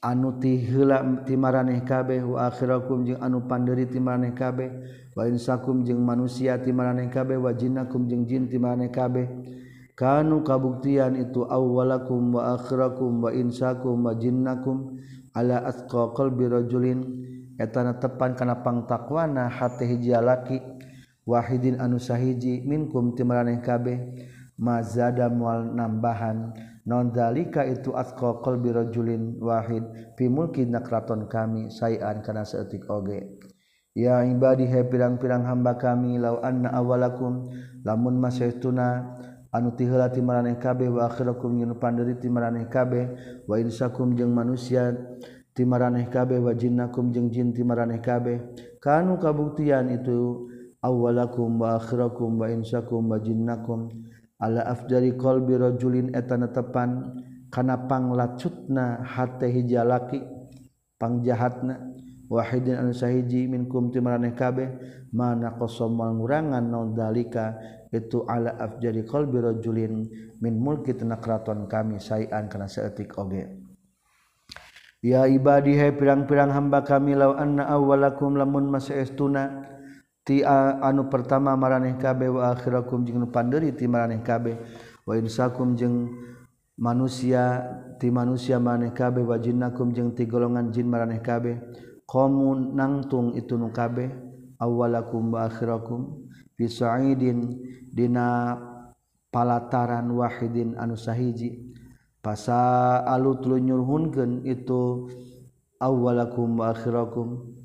[0.00, 4.00] anu tihila ti maraneh kabeh wa akhirakum jeung anu panderi ti
[4.32, 4.70] kabeh
[5.12, 8.56] wa insakum jeung manusia ti maraneh kabeh wa jinnakum jeung jin ti
[8.88, 9.28] kabeh.
[9.92, 14.96] Kanu kabuktian itu awwalakum wa akhirakum wa insakum wa jinnakum
[15.36, 17.04] ala atqa qalbi rajulin.
[17.60, 20.56] Etana tepan kana pangtakwana hati hiji laki
[21.28, 23.20] wahidin anu sahiji minkum ti
[23.60, 24.00] kabeh.
[24.56, 26.69] Mazada mual nambahan.
[26.86, 29.84] nonzalika itu atqa qalbi rajulin wahid
[30.16, 33.40] fi mulki nakraton kami sayan kana seetik oge.
[33.90, 37.50] Ya ibadi he pirang-pirang hamba kami lau anna awalakum
[37.82, 39.18] lamun masaituna
[39.50, 43.10] anu tiheula ti maraneh kabeh wa akhirakum yun panderi ti maraneh kabeh
[43.50, 44.94] wa insakum jeung manusia
[45.50, 48.38] ti maraneh kabeh wa jinnakum jeung jin ti maraneh kabeh.
[48.78, 50.46] Kanu kabuktian itu
[50.80, 53.90] awalakum wa akhirakum wa insakum wa jinnakum.
[54.40, 57.20] ala afjari qalbi rajulin etana tepan
[57.52, 60.24] kana panglacutna hate hija laki
[60.96, 61.76] pangjahatna
[62.30, 64.70] wahidin an sahiji minkum timaraneh kabeh
[65.12, 67.58] mana qasammal ngurangan naon dalika
[67.90, 70.06] itu ala afjari qalbi rajulin
[70.38, 73.60] min mulki tina keraton kami sayan kana seetik oge.
[75.00, 79.64] Ya ibadi hai pirang-pirang hamba kami law anna awwalakum lamun masestuna
[80.30, 84.54] ti anu pertama maraneh kabeh wa akhirakum jeung panderi ti maraneh kabeh.
[85.02, 86.06] Wa insakum jeung
[86.78, 87.66] manusia
[87.98, 89.26] ti manusia maraneh kabeh.
[89.26, 91.58] Wa jinnakum jeung ti golongan jin maraneh kabeh.
[92.06, 94.06] Qamun nangtung itu nu kabeh.
[94.62, 96.30] Awwalakum wa akhirakum.
[96.54, 97.58] Fi sa'idin
[97.90, 98.54] dina
[99.34, 101.74] palataran wahidin anu sahiji.
[102.22, 105.10] Pasa alu tulunyurhunkeun itu
[105.82, 107.58] awwalakum wa akhirakum.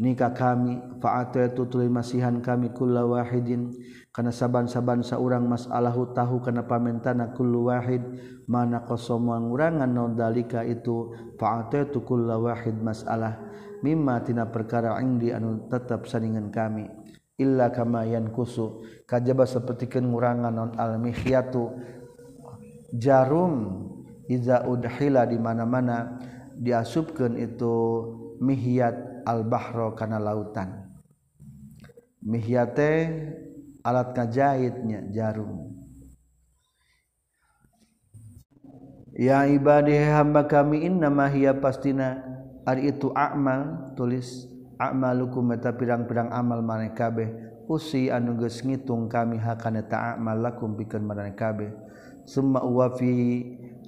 [0.00, 3.72] nikah kami faatuli masihan kami kula Wahidin.
[4.12, 8.04] Karena saaban-saaban seorang masalahhu tahu karena pamentanakullu Wahid.
[8.44, 13.40] Mana kosongurangan nodalika itu faatula Wahid masalah.
[13.82, 16.86] Mimmatina perkara indi anu tetap saningan kami.
[17.40, 18.84] Illa kamayan kusu.
[19.08, 21.72] Kajba seperti kengurangan non almihyatu.
[22.92, 23.88] Jarum
[24.28, 26.20] iza udhila di mana-mana
[26.54, 27.74] diasubkan itu
[28.38, 29.11] mihyat.
[29.26, 30.90] Al-bahro kana lautan.
[32.22, 33.10] Mihyate
[33.82, 35.74] alat kajahitnya jarum.
[39.12, 42.22] Ya ibadi hamba kami inna hiya pastina.
[42.62, 44.46] Ari itu amal tulis
[44.78, 47.28] a'malukum eta pirang-pirang amal maneh kabeh.
[47.66, 51.74] Usi anu geus ngitung kami hakana ta'amal lakum pikeun maneh kabeh.
[52.22, 53.10] Summa uwafi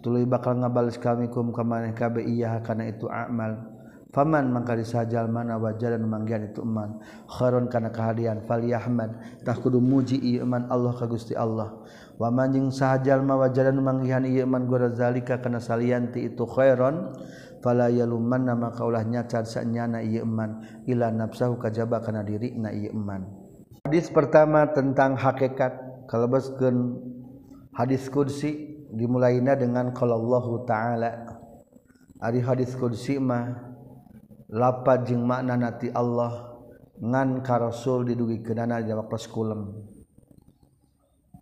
[0.03, 3.74] tuluy bakal ngabales kami kum ka maneh kabeh iya hakana itu amal
[4.15, 7.03] Paman mangkali sajal mana wajar dan manggian itu iman.
[7.27, 8.47] Kharon karena kehadian.
[8.47, 9.43] Fali Ahmad.
[9.43, 11.83] Tah kudu muji iman Allah ka Gusti Allah.
[12.15, 17.11] Wa manjing sajal ma wajar dan manggian iman gora zalika kana salianti itu khairon.
[17.59, 20.63] Fala yalumanna maka ulah nyacar sanyana iman.
[20.87, 23.27] Ila nafsahu kajaba kana diri na iman.
[23.83, 26.07] Hadis pertama tentang hakikat.
[26.07, 27.03] Kalebaskan
[27.75, 31.13] hadis kursi dimulainya dengan kalau Allah Ta'ala.
[32.23, 33.74] Ari hadis kursi mah
[34.55, 36.55] lapat jeung makna nati Allah
[37.03, 39.75] ngan ka rasul didugi kenana jawab pas kulem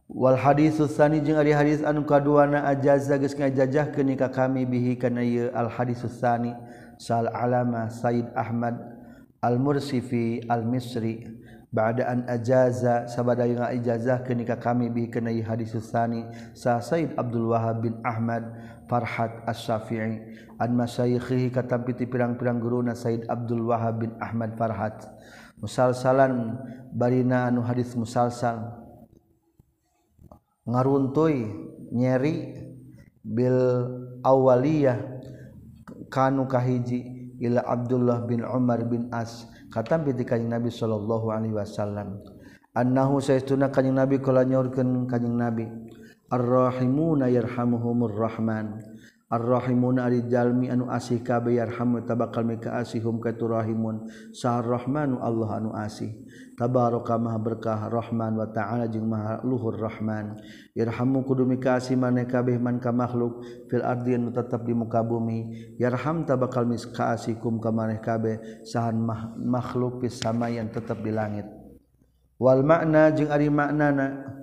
[0.08, 4.96] wal hadis sani jeung ari hadis anu kaduana ajaza geus ngajajah keun ka kami bihi
[4.96, 6.56] kana ieu al hadis sani
[6.96, 8.80] sal alama Said Ahmad
[9.44, 11.28] al mursifi al Misri
[11.68, 16.24] ba'da an ajaza sabada ngajajah ijazah kenika kami bihi kana hadis sani
[16.56, 18.44] sa Said Abdul Wahab bin Ahmad
[18.90, 20.18] Farhat As-Syafi'i
[20.58, 25.06] an masyayikhihi katampiti pirang-pirang guruna Said Abdul Wahab bin Ahmad Farhat
[25.62, 26.58] musalsalan
[26.90, 28.82] barina anu hadis musalsal.
[30.66, 31.46] Ngaruntui
[31.94, 32.58] nyeri
[33.22, 33.58] bil
[34.26, 34.98] awaliyah
[36.10, 39.46] kanu kahiji ila Abdullah bin Umar bin As.
[39.72, 42.20] Katampiti kanjing Nabi sallallahu alaihi wasallam.
[42.76, 45.66] Annahu saestuna kanjing Nabi kala nyorkeun kanjing Nabi.
[46.32, 48.80] arrahimuna yarhamuhumur rahman.
[49.32, 53.16] Arrahimuna ari jalmi anu asih kabe yarhamu tabakal mika asihum
[54.36, 56.12] Saha Rahmanu Allah anu asih.
[56.52, 60.36] Tabaraka maha berkah rahman wa ta'ala jeung maha luhur rahman.
[60.76, 63.40] Yarhamu kudu mika asih maneh kabeh man ka makhluk.
[63.72, 65.72] Fil ardi anu tetep di muka bumi.
[65.80, 68.64] Yarham tabakal mika asikum ka maneh kabeh.
[68.68, 69.00] Sahan
[69.40, 71.48] makhluk fis sama yang tetep di langit.
[72.36, 74.41] Wal makna jeung ari maknana.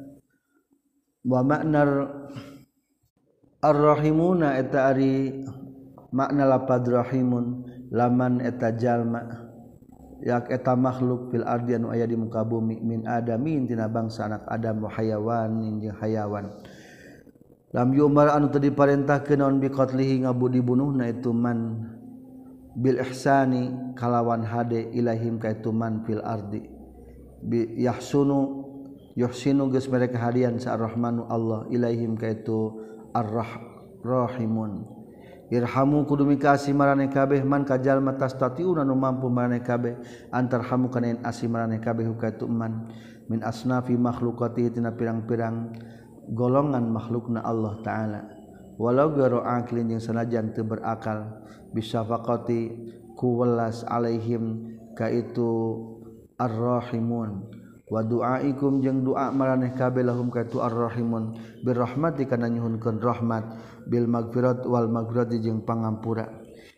[1.25, 1.89] wa maknar
[3.59, 5.43] arrahimuna eta ari
[6.15, 9.47] makna lapad rahimun laman eta jalma.
[10.19, 12.83] Yak eta makhluk fil ardi anu aya di muka bumi.
[12.83, 16.51] Min adamin tina bangsa anak adam wa hayawan jeung hayawan.
[17.71, 21.87] Lam yumar anu teu diperintahkeun naon biqatlihi ngabudi bunuhna itu man
[22.75, 26.67] bil ihsani kalawan hade ilahim ka itu man fil ardi.
[27.39, 28.68] Bi yahsunu
[29.15, 32.75] yohsinu geus mere kahadian sa Ar-Rahmanu Allah ilaihim kaitu
[33.15, 34.99] Ar-Rahimun
[35.49, 39.97] Irhamu kudu mikasi marane kabeh man kajal mata statiuna nu mampu marane kabeh.
[40.29, 42.93] Antarhamu kana in asi marane kabeh kaitu man.
[43.25, 45.73] Min asnafi makhluqati tina pirang-pirang
[46.29, 48.21] golongan makhlukna Allah taala.
[48.77, 51.41] Walau garo aklin yang sanajan teu berakal
[51.73, 55.49] bisa faqati kuwelas alaihim kaitu
[56.37, 57.58] ar-rahimun.
[57.89, 61.35] wa du'aikum jeung doa maraneh kabeh lahum ka tu arrahimun.
[61.65, 63.57] Birrahmati kana nyuhunkeun rahmat.
[63.89, 66.29] Bil magfirat wal magfirati jeung pangampura.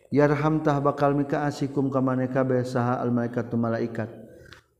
[0.08, 4.08] Yarham tah bakal mika asikum ka maneh kabeh saha al malaikatu malaikat.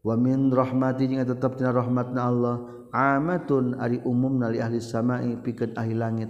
[0.01, 2.57] Wa min rahmati jeung tetep tina rahmatna Allah.
[2.93, 6.29] Amatun ari umumna li ahli samai pikeun ahli langit.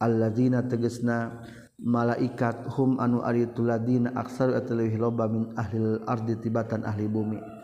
[0.00, 1.44] Alladzina tegesna
[1.76, 7.57] malaikat hum anu ari tuladina aksaru ataluhi loba min ahli ardi tibatan ahli bumi.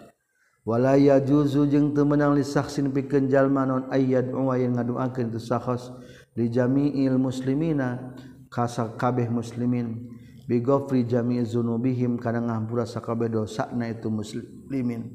[0.65, 5.93] walaya juzu jeung temenang lisaksin pikeun jalma non ayat wa yang ngaduakeun itu sakhos
[6.35, 8.17] li jami'il muslimina
[8.49, 10.09] kasa kabeh muslimin.
[10.45, 15.09] Bi ghafri jami'i dzunubihim kana ngampura sakabeh dosana itu muslimin.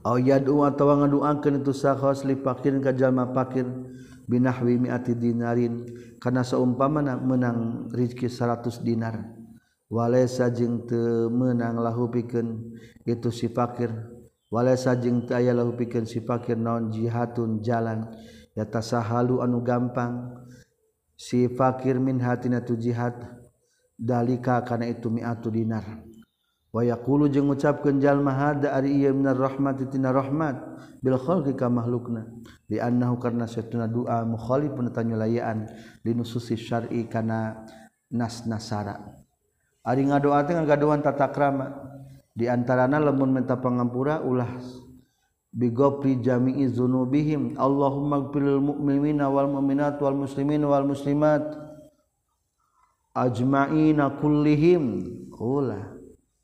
[0.00, 3.66] Aw yad'u atawa ngaduakeun itu sakhos li fakir ka jalma fakir
[4.26, 5.86] binahwi mi'ati dinarin.
[6.20, 9.39] Kana saumpamana menang rezeki 100 dinar.
[9.90, 13.90] walesa jeung temenang lahu pikeun itu si fakir.
[14.50, 18.06] Walesa jeung teu aya lahu pikeun si fakir naon jihatun jalan.
[18.54, 20.30] Ya tasahalu anu gampang.
[21.18, 23.18] Si fakir min hatina tu jihad
[23.98, 25.84] dalika kana itu mi'atu dinar.
[26.70, 30.56] Wa yaqulu jeung ngucapkeun jalma hada ari ieu minar rahmati tina rahmat.
[31.02, 32.30] Bil khalqi ka makhlukna.
[32.70, 35.66] Li annahu karna satuna doa mukhalifun tanyulayaan.
[36.06, 37.66] Linususi syar'i kana
[38.10, 39.19] nas nasara
[39.90, 41.74] Ari ngadoa teh ngagaduhan tata krama.
[42.30, 44.62] Di antarana lamun minta pangampura ulah
[45.50, 47.58] bigopri jami'i dzunubihim.
[47.58, 51.42] Allahumma gfiril mu'minina wal mu'minat wal muslimin wal muslimat
[53.14, 55.02] ajma'ina kullihim
[55.34, 55.98] ulah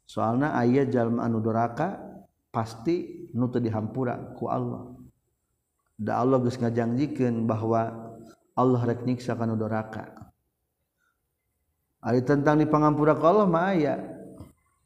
[0.09, 2.01] soalna aya jalma anu doraka
[2.51, 4.97] pasti nu teu dihampura ku Allah
[5.95, 8.11] da Allah geus ngajangjikeun bahwa
[8.57, 10.26] Allah rek nyiksa kana doraka
[12.07, 13.99] Ari tentang di pangampura ka Allah mah aya.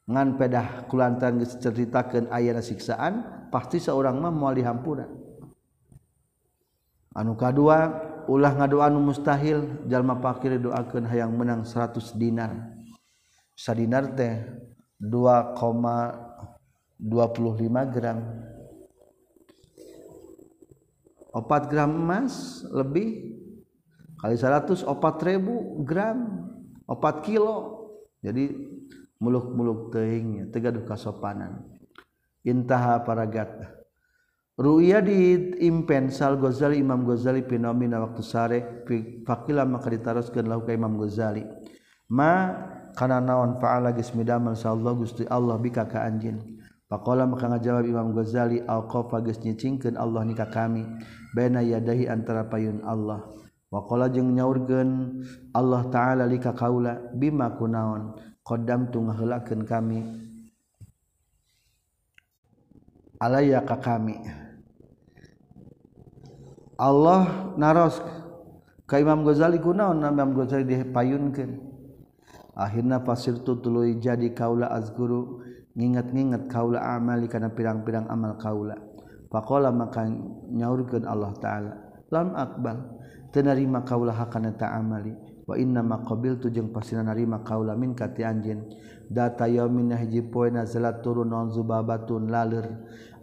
[0.09, 5.05] Ngan pedah kulantaran geus ceritakeun ayana siksaan, pasti seorang mah moal dihampura.
[7.13, 12.73] Anu kadua ulah ngadoa anu mustahil jalma fakir doakeun hayang menang 100 dinar.
[13.53, 14.41] Sadinar teh
[15.05, 16.17] 2,25
[17.93, 18.19] gram.
[21.31, 23.39] 4 gram emas lebih
[24.19, 26.50] kali 100 4000 gram
[26.91, 27.79] opat kilo.
[28.21, 28.51] Jadi
[29.23, 31.63] muluk-muluk tehingnya tegaduh kasopanan.
[32.43, 33.81] Intaha paragat.
[34.61, 38.59] Ruya diimpen Sal Ghazali Imam Ghazali fenomena waktu sare
[39.25, 41.49] fakila maka ditaruskeun lahu ka Imam Ghazali.
[42.13, 42.53] Ma
[42.93, 46.61] kana naon fa'ala geus midamel sallallahu Gusti Allah bika ka anjeun.
[46.91, 50.85] Pakola maka ngajawab Imam Ghazali alqafa geus nyicingkeun Allah nikah kami
[51.33, 53.33] baina yadahi antara payun Allah.
[53.71, 55.23] Waqala jeung nyaurkeun
[55.55, 60.03] Allah taala li ka kaula bima kunaon qaddam tu ngaheulakeun kami.
[63.23, 64.19] Alaya ka kami.
[66.83, 68.03] Allah naros
[68.91, 71.71] ka Imam Ghazali kunaon Imam Ghazali dipayunkeun.
[72.59, 75.47] Akhirnya pasir tu tulu jadi kaula azguru
[75.79, 78.75] nginget-nginget kaula amali karena pirang-pirang amal kaula.
[79.31, 80.11] Pakola maka
[80.51, 81.73] nyaurkeun Allah taala
[82.11, 82.99] lam akbal
[83.31, 85.15] tenarima kaula hakana ta'amali
[85.47, 88.71] wa inna ma qabiltu jeung pasina narima kaula min ka ti anjeun.
[89.11, 92.63] Data yaumin hiji poe nazalat turun non zubabatun lalir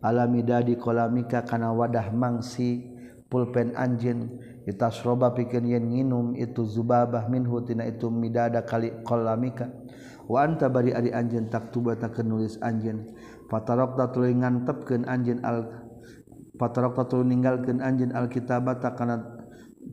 [0.03, 2.91] alamidadi kolamika kana wadah mangsi
[3.31, 4.43] pulpen anjeun.
[4.67, 9.71] Itasroba pikeun yen nginum itu zubabah minhu tina itu midada kali qalamika
[10.27, 13.07] wa anta bari ari anjeun taktuba takeun nulis anjeun.
[13.47, 15.87] Fataraqta tuluy ngantepkeun anjeun al
[16.59, 19.36] fataraqta tuluy ninggalkeun anjeun alkitabata kana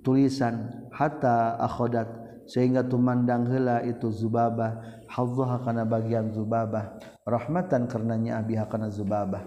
[0.03, 5.05] tulisan hatta akhodat sehingga tumandang hela itu zubabah.
[5.09, 6.99] Hadzaha kana bagian zubabah.
[7.25, 9.45] Rahmatan karenanya abiha kana zubabah.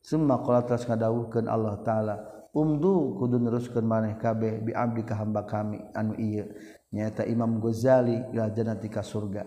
[0.00, 2.16] Summa qala tas ngadawuhkeun Allah taala
[2.56, 5.82] umdu kudu neruskeun maneh kabeh bi abdi ka hamba kami.
[5.92, 6.48] Anu ieu
[6.94, 9.44] nyaeta Imam Ghazali ila jannati ka surga.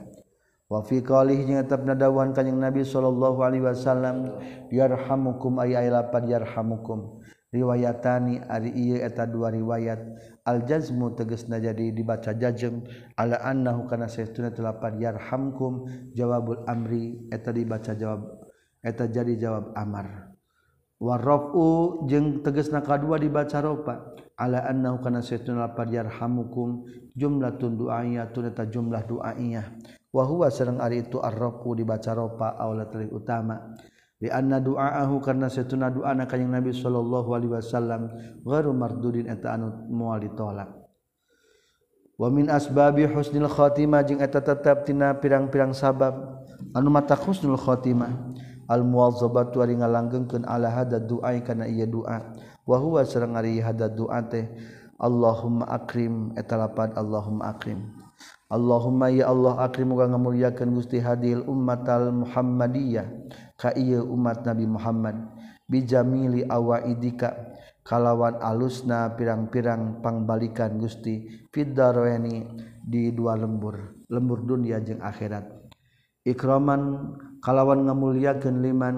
[0.70, 4.38] Wa fi qalih jeung tetep nadawuhan kanjing Nabi sallallahu alaihi wasallam
[4.74, 7.22] yarhamukum ay ay lapan yarhamukum.
[7.54, 10.01] riwayatani ari ieu eta dua riwayat.
[10.43, 12.84] Al jazmu tegasna jadi dibaca jajem
[13.16, 15.88] ala annahu kana saytuna telapan yarhamkum
[16.18, 18.43] jawabul amri eta dibaca jawab
[18.82, 20.34] eta jadi jawab amar.
[20.97, 28.66] Warrafu jeung tegasna kadua dibaca rofa ala annahu kana saytuna telapan yarhamukum jumlatun du'aiyatun eta
[28.68, 29.66] jumlah du'aiyah.
[30.14, 33.78] Wa huwa sareng ari itu arrafu dibaca rofa aula utama.
[34.24, 38.08] di anna duaahu karena setuna doa anak kanjing Nabi sallallahu alaihi wasallam
[38.48, 40.72] ghairu mardudin eta anu moal ditolak.
[42.16, 46.40] Wa min asbabi husnil khatimah jeung eta tetep tina pirang-pirang sabab.
[46.72, 48.16] Anu mata husnul khatimah
[48.72, 51.04] al muwazzabatu ari ngalanggengkeun ala hada
[51.44, 52.32] kana ieu doa
[52.64, 54.48] wa huwa sareng ari hada du'a teh
[55.04, 57.92] Allahumma akrim eta lapad Allahumma akrim.
[58.48, 63.04] Allahumma ya Allah akrim muga ngamuliakeun Gusti hadil ummatal Muhammadiyah.
[63.64, 65.16] ka ieu umat Nabi Muhammad
[65.72, 67.55] bijamili awaidika
[67.88, 72.43] kalawan alusna pirang-pirang pangbalikan Gusti fiddarweni
[72.84, 75.47] di dua lembur lembur dunia jeung akhirat.
[76.24, 78.97] Ikraman kalawan ngamuliakeun liman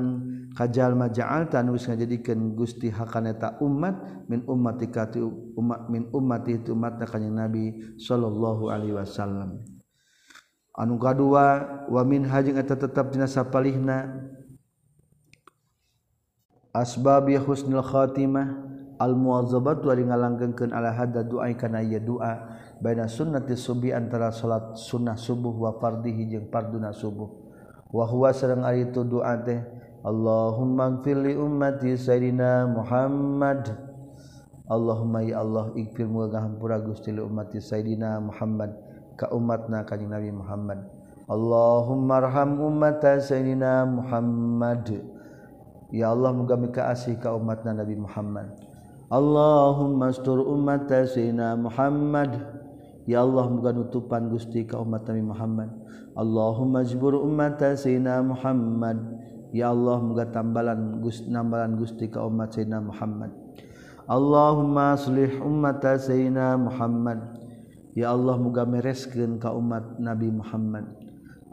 [0.54, 5.10] kajal ja'alta nu ngajadikeun Gusti hakaneta umat min ummatika
[5.58, 9.62] umat min ummati itu umat kanjing Nabi sallallahu alaihi wasallam.
[10.78, 14.12] Anu kadua wa min hajing eta tetep dina sapalihna
[16.76, 18.68] asbabi husnul khatimah
[19.00, 24.76] al muwazzabat wa ngalanggengkeun ala hada doa kana ieu doa baina sunnati subuh antara salat
[24.76, 27.32] sunnah subuh wa fardhihi jeung farduna subuh.
[27.96, 29.64] Wa huwa sareng ari itu doa teh
[30.06, 33.74] Allahumma gfir li ummati sayyidina Muhammad.
[34.70, 38.76] Allahumma ya Allah ikfir muga hampura Gusti li ummati sayyidina Muhammad
[39.18, 40.86] ka umatna kanjing Nabi Muhammad.
[41.26, 45.15] Allahumma arham ummata sayyidina Muhammad.
[45.92, 48.54] ya Allah muga mikaasih ka umatna Nabi Muhammad.
[49.10, 52.42] Allahumma astur ummat sayyidina Muhammad.
[53.06, 55.70] Ya Allah muga nutupan Gusti ka umat Nabi Muhammad.
[56.18, 58.98] Allahumma jbur ummat sayyidina Muhammad.
[59.54, 63.32] Ya Allah muga tambalan Gusti nambalan Gusti ka umat sayyidina Muhammad.
[64.06, 67.42] Allahumma aslih ummat sayyidina Muhammad.
[67.94, 70.90] Ya Allah muga mereskeun ka umat Nabi Muhammad.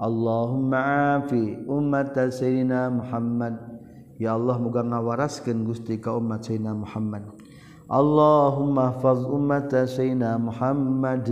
[0.01, 3.72] Allahumma afi ummat sayyidina Muhammad.
[4.23, 7.27] ya Allah muga ngawaraskeun Gusti ka umat Sayyidina Muhammad.
[7.91, 11.27] Allahumma hafaz ummata Sayyidina Muhammad.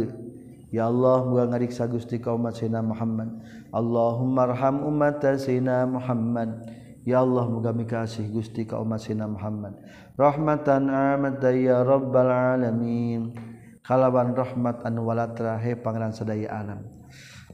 [0.75, 3.39] Ya Allah muga ngariksa Gusti ka umat Sayyidina Muhammad.
[3.71, 6.67] Allahumma arham ummata Sayyidina Muhammad.
[7.07, 9.79] Ya Allah muga mikasih Gusti ka umat Sayyidina Muhammad.
[10.19, 13.39] Rahmatan amata ya rabbal alamin.
[13.87, 16.83] Kalawan rahmat anu walatra he pangeran sadaya alam.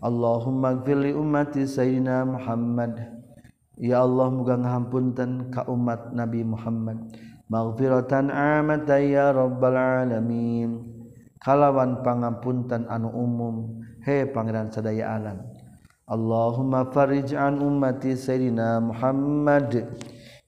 [0.01, 3.16] Allahumma gfirli ummati Sayyidina Muhammad.
[3.77, 7.13] Ya Allah mugang ngahampunten ka umat Nabi Muhammad.
[7.53, 10.81] Maghfiratan amata ya rabbal alamin.
[11.37, 13.85] Kalawan pangampunten anu umum.
[14.01, 15.45] He pangeran sadaya alam.
[16.09, 19.85] Allahumma farij an ummati sayyidina Muhammad.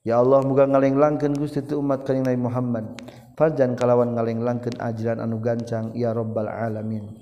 [0.01, 2.97] Ya Allah muga ngalenglangkeun Gusti tu umat kanjing Nabi Muhammad.
[3.37, 7.13] Farjan kalawan ngalenglangkeun ajaran anu gancang ya rabbal alamin.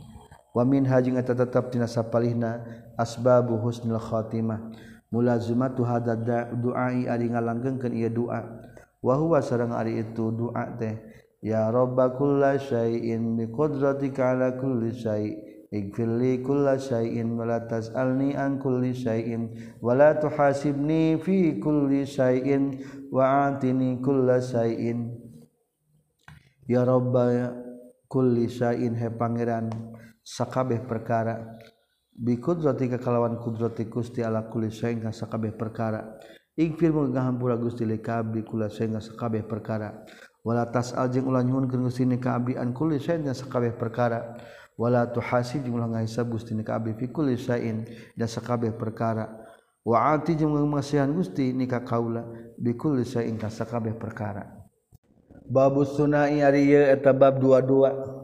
[0.55, 2.63] Wa min hajing eta tetep dina sapalihna
[2.95, 4.71] asbabu husnul khatimah.
[5.13, 6.15] mulazuma tu hada
[6.51, 8.43] duai ari ngalanggengkeun ieu doa
[9.03, 10.97] wa huwa sareng ari itu doa teh
[11.39, 17.59] ya rabbakul la syai'in bi qudratika ala kulli syai' Ighfir li kulla syai'in wa la
[17.59, 19.51] tas'alni an kulli syai'in
[19.83, 22.79] wa la tuhasibni fi kulli syai'in
[23.11, 25.11] wa atini kulla syai'in.
[26.71, 27.11] Ya Rabb
[28.07, 29.67] kulli syai'in he pangeran
[30.23, 31.59] sakabeh perkara.
[32.17, 36.17] bikudrati kalawan kudrati Gusti ala kulli syai'in sakabeh perkara.
[36.57, 39.93] Ighfir mangga Gusti li kabdi kula sayang sakabeh perkara.
[40.41, 44.33] Wala tas'al jeung ulah nyuhunkeun Gusti ni ka abdi an kulli syai'in sakabeh perkara.
[44.73, 47.85] Wala tuhasib jeung ulah ngahisab Gusti ni ka abdi fi kulli syai'in
[48.17, 49.29] da sakabeh perkara.
[49.85, 52.25] Wa ati jeung mangasihan Gusti ni ka kaula
[52.57, 54.49] bi kulli syai'in ka sakabeh perkara.
[55.45, 58.16] Babus sunai ari eta bab dua-dua.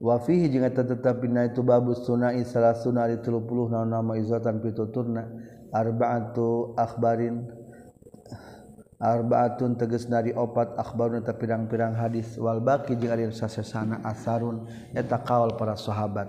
[0.00, 4.60] wafihi jeung eta tetep dina itu babus sunai salah sunah di 30 naon nama izatan
[4.60, 5.24] pituturna.
[5.74, 7.52] Arbaatu akhbarin
[8.96, 12.38] arbaatun teges dari opat akhbarun eta pirang-pirang hadis.
[12.40, 14.64] Wal baqi jeung ari sasesana asarun
[14.96, 16.28] eta kaul para sahabat.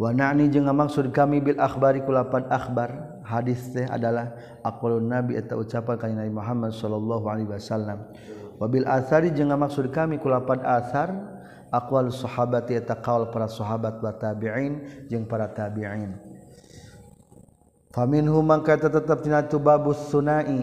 [0.00, 3.20] Wa na'ni jeung maksud kami bil akhbari kulapan akhbar.
[3.20, 4.34] Hadis teh adalah
[4.66, 8.10] aqwalun nabi eta ucapan kanjeng Nabi Muhammad sallallahu alaihi wasallam.
[8.58, 11.14] Wa bil asari jeung maksud kami kulapan asar
[11.70, 16.18] aqwal sahabat eta kaul para sahabat wa tabi'in jeung para tabi'in.
[17.90, 20.62] Faminhum mangka tetep tina tu babus sunai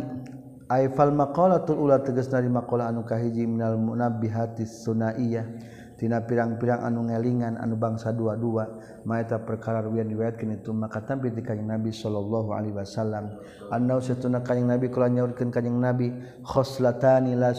[0.71, 5.75] ay fal maqalatul ula tegas dari maqala anu kahiji minal munabbihatis sunaiyah.
[5.97, 8.69] Tina pirang-pirang anu ngelingan anu bangsa dua-dua
[9.01, 13.33] maeta perkara wian diwayatkeun itu maka tampi di kanjing Nabi sallallahu alaihi wasallam.
[13.73, 16.13] Annau satuna kanjing Nabi kula nyaurkeun kanjing Nabi
[16.45, 17.49] khoslatani la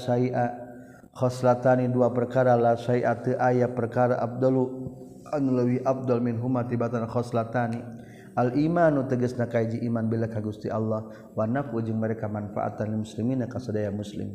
[1.18, 4.86] khoslatani dua perkara la syai'atu aya perkara abdalu
[5.34, 7.82] anu leuwih abdal min huma tibatan khoslatani
[8.38, 13.50] al imanu tegasna kaji iman bila ka Gusti Allah wa nafu jeung mereka manfaatan muslimina
[13.50, 14.30] ka sadaya muslim.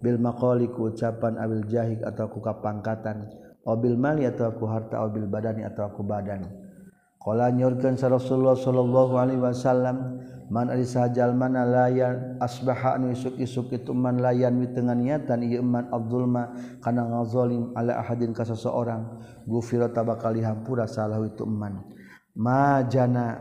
[0.00, 3.32] Bil maqali ku ucapan abil jahik atau ku kapangkatan.
[3.64, 6.48] Obil mali atau ku harta obil badani atau ku badan.
[7.20, 13.94] Qala nyorkeun Rasulullah sallallahu alaihi wasallam man sajajal mana layan asbaha anu isuk isuk itu
[13.94, 16.50] man layan witengan niatan ieu man abdulma
[16.82, 19.06] kana ngazalim ala ahadin ka seseorang
[19.46, 21.86] gufira tabakali hampura salah itu man.
[22.34, 23.38] Ma jana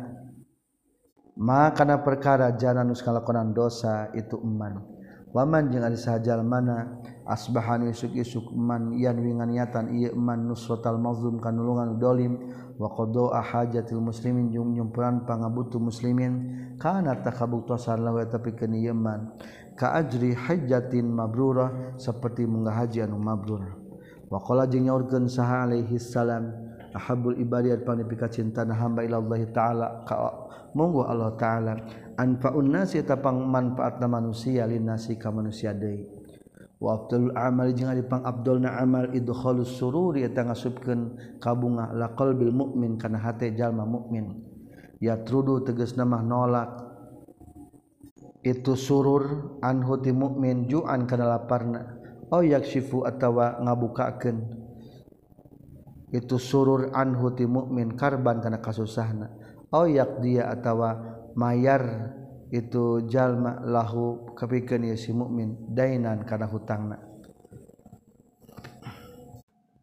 [1.33, 4.98] ma kana perkara jana nuskalakonan dosa itu man.
[5.35, 6.99] waman jeung ari sahajal mana?
[7.29, 12.41] Asbahani sukisukman yan winganiatan ieu man nusratal mazlum kanulungan dolim
[12.81, 16.57] wa qada hajatil muslimin jeung nyumpuran pangabutu muslimin.
[16.81, 19.37] Kana takabuktosan lawe tapi keun ieu man.
[19.77, 23.77] Ka ajri hajjatin mabrurah saperti munggah haji anu mabrur.
[24.33, 26.49] Waqala jeung nyaurkeun saha alaihi salam
[26.97, 29.87] ahabul ibadiyat panipika cinta hamba ila Allah taala.
[30.09, 31.73] Ka monggo Allah taala.
[32.19, 36.03] anfaun nasi tapang manfaat na manusia linasi ka manusia deui.
[36.79, 42.51] Wa abdul amal jeung ari pang abdulna amal idkhalus sururi eta ngasupkeun kabunga la qalbil
[42.55, 44.31] mukmin kana hate jalma mukmin
[44.99, 46.71] ya trudu tegasna mah nolak.
[48.39, 51.99] Itu surur anhu ti mukmin juan kana laparna.
[52.31, 54.37] Au yakshifu atawa ngabukakeun.
[56.15, 59.27] Itu surur anhu ti mukmin karban kana kasusahna.
[59.75, 62.11] Oh, Au yaqdiya atawa mayar
[62.51, 66.97] itu jalma lahu kepikeun ya si mukmin dainan karena hutangna.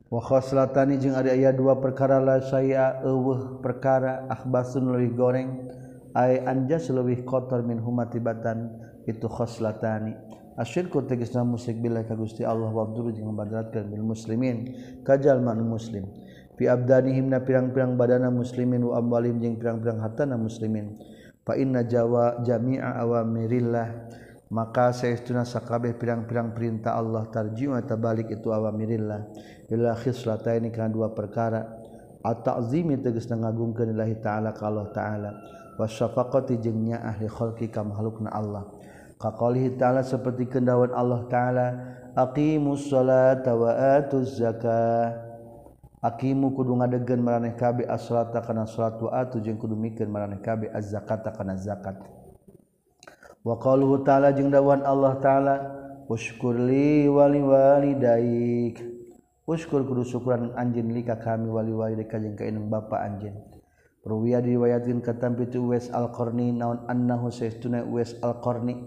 [0.07, 5.50] Wa khoslatani jeung ada aya dua perkara la saya eueuh perkara akhbasun leuwih goreng
[6.14, 8.70] ay anjas leuwih kotor min humatibatan
[9.11, 10.14] itu khoslatani
[10.61, 15.59] asyirku tegasna musik bila ka Gusti Allah wa abduru jeung badratkeun bil muslimin kajal man
[15.64, 16.07] muslim.
[16.57, 20.96] Fi abdanihim na pirang-pirang badana muslimin wa amwalim jeung pirang-pirang hartana muslimin
[21.47, 23.88] Fainna Jawa jami'a awamirillah.
[24.51, 29.30] Maka sayauna sakabeh pirang-pirang perintah Allah tarjima tabalik itu awamirillah.
[29.70, 31.62] Ila khislata ini kana dua perkara.
[32.26, 35.30] At-ta'zimi tegas ngagungkeun lillahi ta'ala ka Allah ta'ala.
[35.78, 38.66] Wasyafaqati jeung nyaah li khalqi ka makhlukna Allah.
[39.22, 41.66] Kaqalihi ta'ala seperti kendawan Allah ta'ala.
[42.18, 45.36] Aqimus salata wa atuz zakah.
[46.07, 50.70] Akimu kudu ngadegen maraneh kabe as-salata kana salat wa atu jeung kudu mikeun maraneh kabe
[50.70, 51.98] az-zakata kana zakat.
[53.42, 55.54] Wa qaluhu ta'ala jeung dawan Allah ta'ala
[56.07, 58.78] uskurli wali walidaik.
[59.50, 63.42] Ushkur kudu syukuran anjeun lika kami wali walidaik jeung ka inung bapa anjeun.
[64.07, 68.78] Ruwiya diriwayatkeun katampi tu Uwais Al-Qarni naon annahu saestuna Uwais Al-Qarni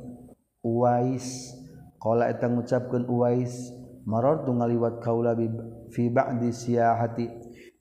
[0.64, 1.52] Uwais
[2.00, 3.76] qala eta ngucapkeun Uwais
[4.08, 5.52] maror tu ngaliwat kaula bi
[5.90, 7.28] fi ba'di siyahati.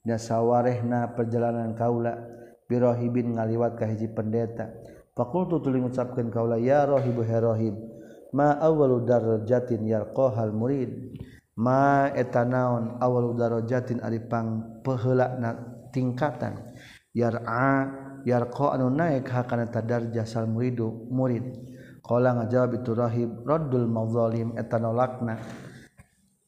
[0.05, 2.17] Nasawarehna perjalanan kaula
[2.65, 4.71] birohibin ngaliwat ka hiji pendeta.
[5.13, 7.75] Fakultu tuling ngucapkeun kaula ya rahibu herohib
[8.31, 11.17] ma awwalu darajatin yarqahal murid?
[11.59, 15.35] Ma eta naon awwalu darajatin ari pangpeheula
[15.91, 16.55] tingkatan.
[17.11, 17.89] Yar'a
[18.23, 21.43] yarqa anu naik hakana tadarjah sal muridu murid.
[21.99, 25.35] Qala ngajawab itu rahib raddul mazalim eta nolakna.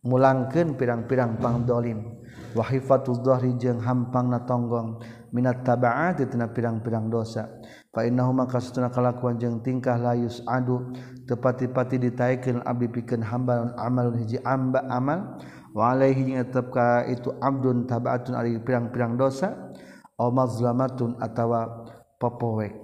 [0.01, 2.21] mulangkeun pirang-pirang pangdolim.
[2.51, 4.99] Wahifatul dhahri jeung hampangna tonggong.
[5.31, 7.47] Minat tabaat tina pirang-pirang dosa.
[7.95, 10.91] Fa innahu maka satuna kalakuan jeung tingkah layus adu.
[11.25, 15.39] Tepati-pati ditaikeun abdi pikeun hamba amal hiji amba amal.
[15.71, 19.71] Wa alaihi jeung tetep ka itu abdun tabaatun ari pirang-pirang dosa.
[20.19, 21.87] Au mazlamatun atawa
[22.21, 22.77] popowek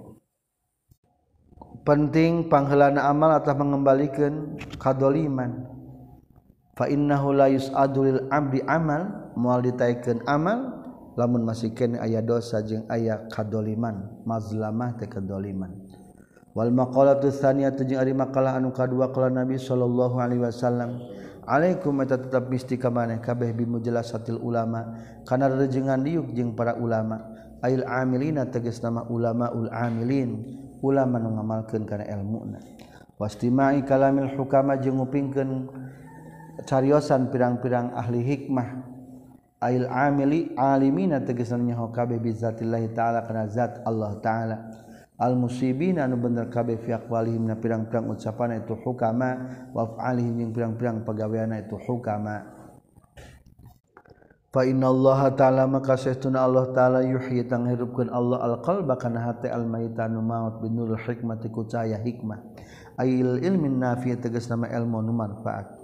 [1.86, 5.77] penting panghelana amal atau mengembalikan kadoliman.
[6.86, 10.78] innahu la yus'adu lil abdi amal moal ditaikeun amal
[11.18, 15.74] lamun masih kene aya dosa jeung aya kadoliman mazlamah teh kadoliman.
[16.54, 21.02] Wal maqalatu tsaniyatu jeung ari makalah anu kadua qala nabi sallallahu alaihi wasallam.
[21.48, 24.94] Alaikum eta tetep misti ka maneh kabeh bimujelasatil ulama
[25.26, 27.34] kana rejengan diuk jeung para ulama.
[27.58, 30.46] Ail amilina tegas nama ulama ul amilin
[30.78, 32.62] ulama nu ngamalkeun kana ilmuna
[33.18, 35.66] wastimai kalamil hukama jeung ngupingkeun
[36.68, 38.84] cariosan pirang-pirang ahli hikmah.
[39.58, 44.56] Ail amili alimina tegesannya hokabe bizatillahi ta'ala karena zat Allah ta'ala.
[45.18, 49.34] Al musibin anu bener kabeh fiak walihim na pirang-pirang ucapan itu hukama
[49.74, 52.54] wa alihim yang pirang-pirang pegawaiana itu hukama.
[54.54, 60.06] Fa inna Allah ta'ala maka saestuna Allah ta'ala yuhyi tang Allah al-qalba kana hate al-maita
[60.06, 62.38] nu maut binul hikmati ku hikmah.
[62.94, 65.77] Ayil ilmin nafi tegas nama ilmu nu manfaat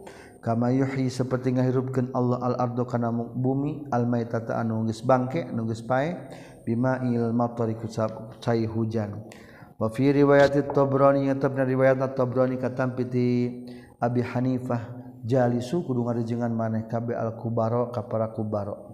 [0.44, 5.64] kama yuhyi seperti ngahirupkeun Allah al ardo kana bumi al maitata anu geus bangke anu
[5.64, 6.12] geus pae
[6.68, 9.24] bima'il matari ku cai hujan.
[9.80, 13.26] Wa fi riwayat at-Tabrani tabna riwayat at-Tabrani katampi ti
[13.98, 14.80] Abi Hanifah
[15.24, 18.92] jalisu kudu ngarejengan maneh kabe al kubaro ka para kubaro.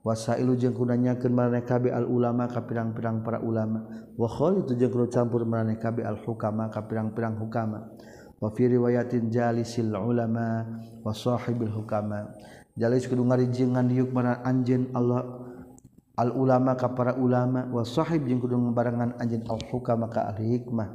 [0.00, 4.08] Wasailu jeung kunanyakeun maneh kabe al ulama ka pirang-pirang para ulama.
[4.16, 7.92] Wa khalitu jeung kudu campur maneh kabe al hukama ka pirang-pirang hukama.
[8.38, 10.66] wa fi riwayatin jalisil ulama
[11.02, 12.34] wa sahibil hukama.
[12.78, 15.50] Jalis kudu ngarijengan diuk mana anjeun Allah
[16.14, 20.62] al ulama ka para ulama wa sahib jeung kudu ngabarengan anjeun al hukama ka ahli
[20.62, 20.86] hikmah.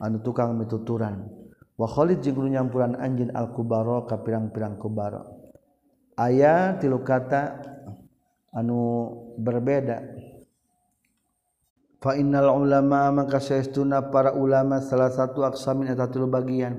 [0.00, 1.28] Anu tukang mituturan.
[1.76, 5.20] Wa khalid jeung kudu nyampuran anjeun al kubara ka pirang-pirang kubara.
[6.16, 7.60] Aya tilu kata
[8.56, 10.00] anu berbeda.
[12.06, 16.78] fa innal ulama maka saestuna para ulama salah satu aksamin eta tilu bagian.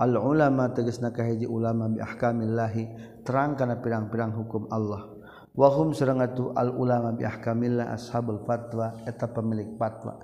[0.00, 5.12] Al ulama tegasna kahiji ulama bi ahkamillahi terang kana pirang-pirang hukum Allah.
[5.52, 10.16] Wahum hum sarengatu al ulama bi ahkamillah ashabul fatwa eta pemilik fatwa.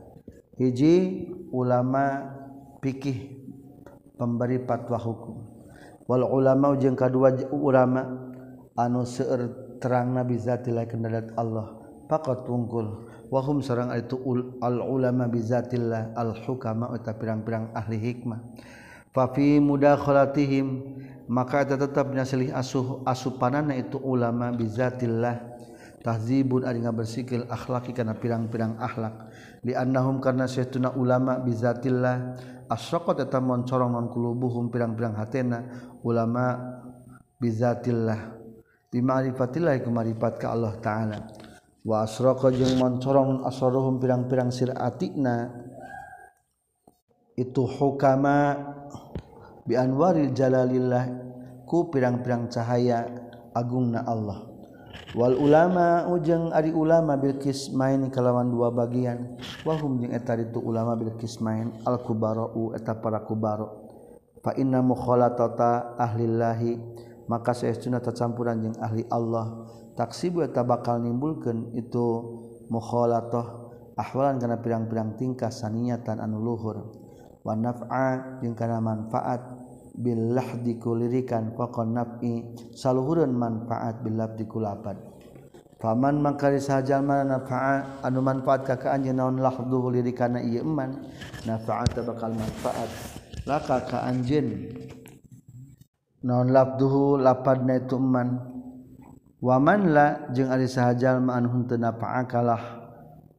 [0.57, 2.33] Hiji ulama
[2.81, 3.37] fikih
[4.17, 5.37] pemberi fatwa hukum.
[6.09, 8.33] Wal ulama jeung kadua ulama
[8.73, 11.77] anu seueur terang nabi zatilah kendadat Allah.
[12.09, 13.08] Pakat tungkul.
[13.29, 14.17] wahum sarang itu
[14.61, 18.41] al ulama bizatillah al hukama uta pirang-pirang ahli hikmah.
[19.13, 20.67] Fa fi mudakhalatihim
[21.29, 25.61] maka eta tetap nyasilih asuh asupanana itu ulama bizatillah
[26.01, 29.29] tahzibun ari ngabersikil akhlaki kana pirang-pirang akhlak.
[29.65, 32.39] Li annahum karna saytuna ulama bizatillah
[32.73, 35.69] asyaqat eta moncorong non kulubuhum pirang-pirang hatena
[36.05, 36.57] ulama
[37.37, 38.41] bizatillah
[38.89, 41.19] bi ma'rifatillah ku ma'rifat ka Allah taala.
[41.89, 45.49] wasroko jeung moncorong asrohum pirang-pirang siratikna
[47.33, 48.61] itu hukama
[49.65, 51.09] bianwaril jalalillah
[51.65, 53.09] ku pirang-pirang cahaya
[53.57, 54.45] agungna Allah.
[55.17, 59.41] Wal ulama ujeng ari ulama bil kismain kalawan dua bagian.
[59.65, 63.89] Wahum jeung eta itu ulama bil kismain al kubarau eta para kubaro
[64.45, 66.77] fa inna mukhalatata ahlillahi
[67.25, 69.73] maka saestuna tacampuran jeung ahli Allah.
[69.99, 72.07] taksibu eta bakal nimbulkeun itu
[72.71, 76.95] mukhalatoh ahwalan kana pirang-pirang tingkah saniatan anu luhur.
[77.43, 79.43] Wa naf'a jeung kana manfaat
[79.99, 82.47] bil lahdi kulirikan faqon naf'i
[82.79, 84.95] saluhureun manfaat bil lahdi kulapan
[85.79, 91.07] Faman mangkari saja mana nafa'a anu manfaat ka ka anjeun naon lahdu lirikana ieu eman
[91.47, 92.91] nafa'at bakal manfaat.
[93.47, 94.75] Laka ka anjeun
[96.27, 98.58] naon labduhu lapadna itu eman.
[99.39, 102.63] wamanlah jeung ari sahajallmaan hunteu nafaakalah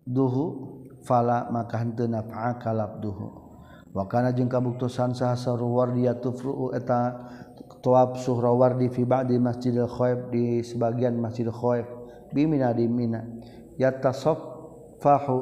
[0.08, 3.28] duhu fala maka henteu nafaakalab duhu.
[3.90, 7.26] Wa kana jeung kabuktosan saha sarwardi tufru eta
[7.82, 11.88] tuab suhrawardi fi ba'di masjidil khaib di sebagian masjidil khaib
[12.30, 13.26] bi mina di mina.
[13.80, 15.38] Yatasaffahu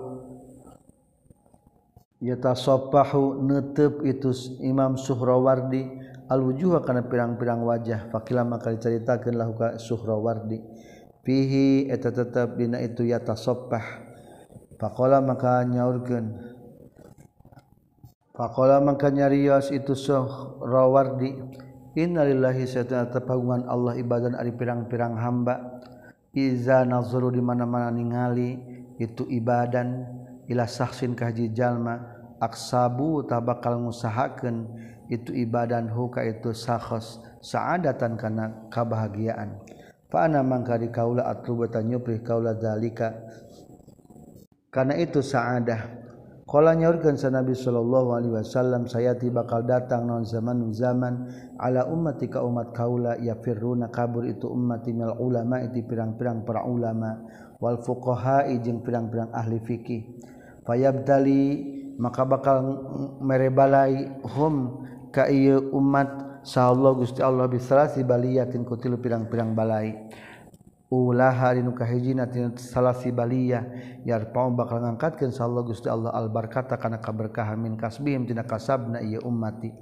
[2.23, 4.31] yatasaffahu netep itu
[4.63, 8.11] imam suhrawardi alwujuha kana pirang-pirang wajah.
[8.11, 10.59] Fakila maka diceritakeun lahu ka suhrawardi
[11.27, 13.83] fihi eta tetep dina itu yatasabbah
[14.79, 16.55] faqala maka nyaurkeun.
[18.37, 21.35] Faqala maka nyarios itu suhrawardi
[21.97, 25.81] innalillahi satana tapagungan Allah ibadan ari pirang-pirang hamba.
[26.37, 28.61] Iza nazuru di mana-mana ningali
[29.01, 30.05] itu ibadan.
[30.47, 32.13] Ila saksin kaji jalma.
[32.37, 34.69] Aksabu tabakal ngusahakeun
[35.07, 39.59] itu ibadan huka itu sahos saadatan karena kebahagiaan.
[40.07, 43.11] Fana mangka di kaula atrubata nyupri kaula dalika
[44.71, 46.07] karena itu saadah.
[46.47, 51.27] Kala nyaurkeun sa Nabi sallallahu alaihi wasallam sayati bakal datang non zaman zaman
[51.59, 56.63] ala ummati ka umat kaula ya firruna kabur itu ummati minal ulama itu pirang-pirang para
[56.63, 57.19] ulama
[57.59, 60.23] wal fuqaha jeung pirang-pirang ahli fikih.
[60.63, 61.43] Fayabtali
[61.99, 62.57] maka bakal
[63.19, 65.27] merebalai hum ka
[65.73, 70.07] umat Saallah Gusti Allah bisalasi baliyatin kutilu pirang-pirang balai.
[70.87, 73.67] Ulah nukahhijina salahsi baliyah
[74.07, 79.19] yar pa bakal ngangkatkan Saallah Gusti Allah albarkata kana kaberkahan min kasbihim tina kasabna ieu
[79.27, 79.75] ummati.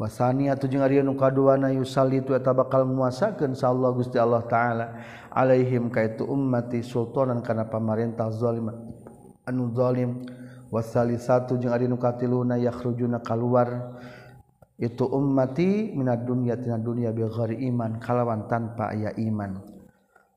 [0.00, 4.86] Wasania tujung ari nu kaduana yusalitu eta bakal menguasakan Allah Gusti Allah taala.
[5.28, 8.72] Alaihim kaitu ummati sultanan kana pamarentah zalim
[9.44, 10.24] anu zalim.
[10.72, 14.00] Wasalisatu jeung ari nu katiluna yakhrujuna kaluar.
[14.78, 19.58] Itu ummati minat dunia tina dunia bil iman kalawan tanpa aya iman.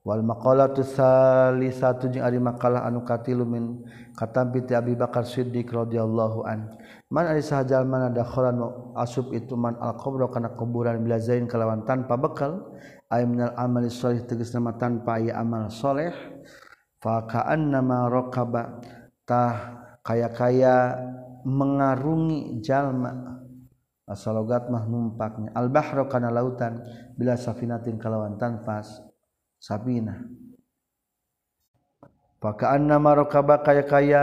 [0.01, 3.85] Wal maqalatu salisatu jeung ari makalah anu katilu min
[4.17, 6.73] katampi ti Abi Bakar Siddiq radhiyallahu an.
[7.13, 8.65] Man ari sahajal mana dakhalan
[8.97, 12.73] asub itu man al qabra kana kuburan bila zain kalawan tanpa bekal.
[13.13, 16.15] Ay minal amali shalih tegas nama tanpa aya amal soleh
[16.97, 18.81] fa ka'annama raqaba
[19.27, 20.97] tah kaya-kaya
[21.45, 23.40] mengarungi jalma
[24.12, 26.84] asalogat mah numpaknya al-bahra kana lautan
[27.16, 28.99] bila safinatin kalawan tanfas
[29.57, 30.28] sabina
[32.41, 34.22] Pakaan nama rokaba kaya kaya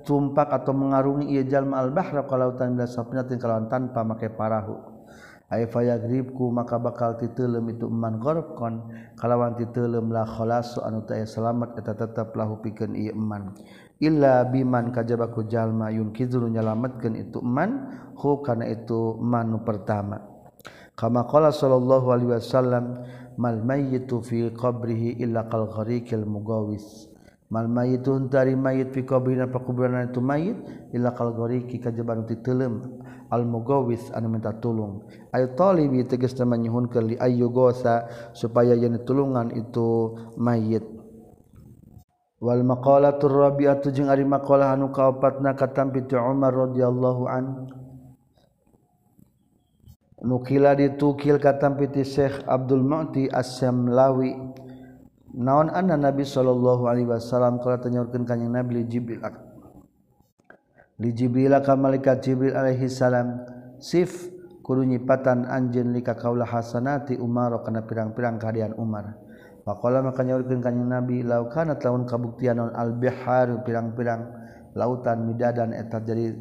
[0.00, 4.97] tumpak atau mengarungi ia jalma al bahra kalau lautan bila safinatin kalawan tanpa make parahu.
[5.48, 11.96] fayagribku maka bakal titelem itu iman gorobkon kalawan titelum la kholasu anu ta'ya selamat eta
[11.96, 13.56] tetap lahu pikeun ieu iman
[13.98, 20.22] illa biman kajabaku jalma yungkizul nyalametkeun itu man hu kana itu manu pertama.
[20.98, 23.06] Kama qala sallallahu alaihi wasallam
[23.38, 27.06] mal mayyitu fi qabrihi illa kal ghariqil mugawis.
[27.48, 30.58] Mal mayyitu dari mayyit fi qabrina pakuburan itu mayyit
[30.92, 33.00] illa kal ghariqi kajaban titelum
[33.32, 35.04] almugawis anu minta tulung.
[35.32, 40.84] Ay talibi tegas nama nyuhunkeun li ayyugosa supaya yen tulungan itu mayit.
[42.38, 47.44] Wal maqalatur rabi'atu jeung ari maqalah anu kaopatna katampi ti Umar radhiyallahu an.
[50.18, 54.34] Nukila ditukil katampi ti Syekh Abdul Mu'ti As-Samlawi
[55.38, 59.22] naon anna Nabi sallallahu alaihi wasallam kala tanyaurkeun ka Nabi Jibril
[60.98, 63.46] di Jibril ka malaikat Jibril alaihi salam
[63.78, 64.34] sif
[64.66, 69.16] kudu nyipatan anjeun lika kaula hasanati Umar kana pirang-pirang kahadian Umar.
[69.62, 74.26] Pakola maka nyaurkeun ka Nabi law kana laun kabuktian non al bihar pirang-pirang
[74.74, 76.34] lautan midadan eta jadi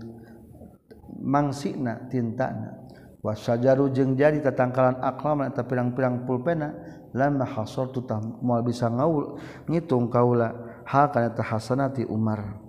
[1.22, 2.84] mangsina tintana.
[3.22, 6.74] Wasajaru jeung jadi tatangkalan aklam eta pirang-pirang pulpena
[7.14, 9.38] lamma hasortu tah moal bisa ngaul
[9.70, 12.67] ngitung kaula ha kana hasanati Umar.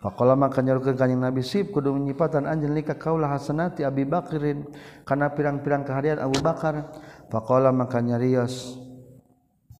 [0.00, 4.64] Faqala maka nyarukeun kanjing Nabi sip kudu nyipatan anjeun lika kaula hasanati Abi Bakrin
[5.04, 6.88] kana pirang-pirang kehadian Abu Bakar
[7.28, 8.80] faqala maka nyarios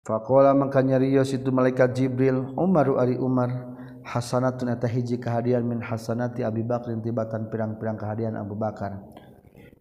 [0.00, 3.52] Fakola makanya Rios itu malaikat Jibril Umaru Ari Umar
[4.00, 8.96] Hasanatun eta hiji kehadian min hasanati Abi Bakrin tibatan pirang-pirang kehadian Abu Bakar.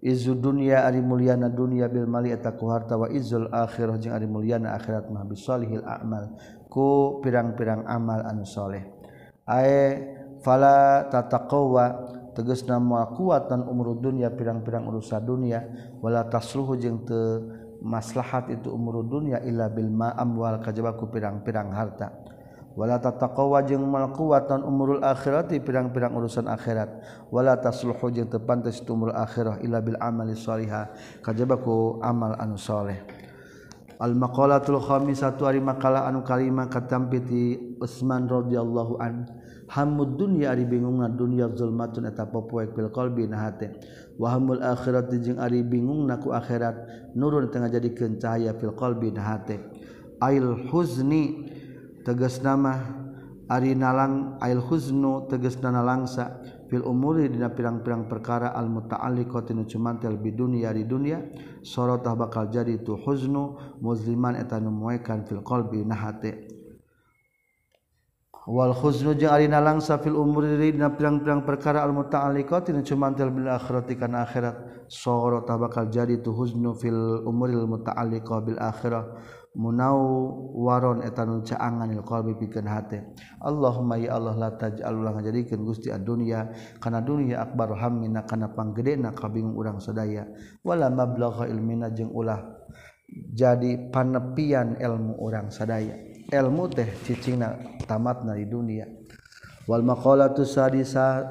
[0.03, 4.27] Izu dunia ari mulyana dunia bil mali eta ku harta wa izul akhirah jeung ari
[4.27, 6.35] mulyana akhirat mah bisolihil a'mal
[6.67, 8.85] ku pirang-pirang amal anu soleh.
[9.47, 15.65] Ae fala tataqwa teges nama kuatan umur dunia pirang-pirang urusan dunia.
[15.99, 17.51] Wala tasluhu jeung teu
[17.83, 22.11] maslahat itu umur dunia illa bil ma'am wal kajabaku pirang-pirang harta.
[22.79, 26.87] Wala tataqwa jeung mal kuatan umurul akhirati pirang-pirang urusan akhirat.
[27.27, 30.87] Wala tasluhu jeung teu pantes itu umur akhirah illa bil amali salihah
[31.19, 33.03] kajabaku amal anu saleh.
[33.99, 39.27] Al maqalatul khamisatu ari makalah anu kalima katampiti Utsman radhiyallahu anhu
[39.69, 43.77] hamud dunya ari bingungna dunya zulmatun eta popoek bil qalbi na hate.
[44.17, 46.75] Wa hamul akhirat jeung ari bingung naku akhirat.
[47.13, 49.61] Nurun tengah jadi cahaya fil qalbi na hate.
[50.19, 51.47] Ail huzni
[52.03, 52.81] tegas nama
[53.49, 59.65] ari nalang ail huznu tegas nana langsa fil umuri dina pirang-pirang perkara al muta'alliqati nu
[59.65, 61.23] cumantel bidunya di dunya
[61.65, 64.73] sorotah bakal jadi tu huznu musliman eta nu
[65.25, 66.58] fil qalbi na hate.
[68.49, 73.45] Wal khuznu jeung ari nalangsa fil umuri dina pirang-pirang perkara al muta'alliqat tinu cumantel bil
[73.45, 74.89] akhirati kana akhirat.
[74.89, 79.05] Soro bakal jadi tu huznu fil umuril muta'alliqa bil akhirah.
[79.53, 80.01] Munau
[80.65, 83.13] waron eta nu caangan il qalbi pikeun hate.
[83.37, 86.49] Allahumma ya Allah la taj'al ulah ngajadikeun Gusti ad-dunya
[86.81, 90.25] kana dunya akbar hammina kana panggedena kabingung urang sadaya.
[90.65, 92.49] Wala mablagha ilmina jeung ulah
[93.09, 97.41] jadi panepian ilmu orang sadaya ilmu teh cicing
[97.89, 98.85] tamat na di dunia.
[99.65, 101.25] Wal maqalatu sadisa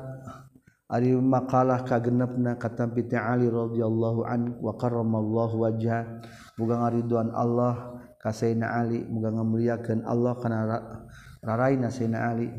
[0.90, 6.22] ari makalah kagenepna kata piti Ali radhiyallahu an wa karramallahu wajha.
[6.59, 10.59] Muga ngariduan Allah ka Sayyidina Ali muga ngamuliakeun Allah kana
[11.42, 12.51] raraina Sayyidina Ali.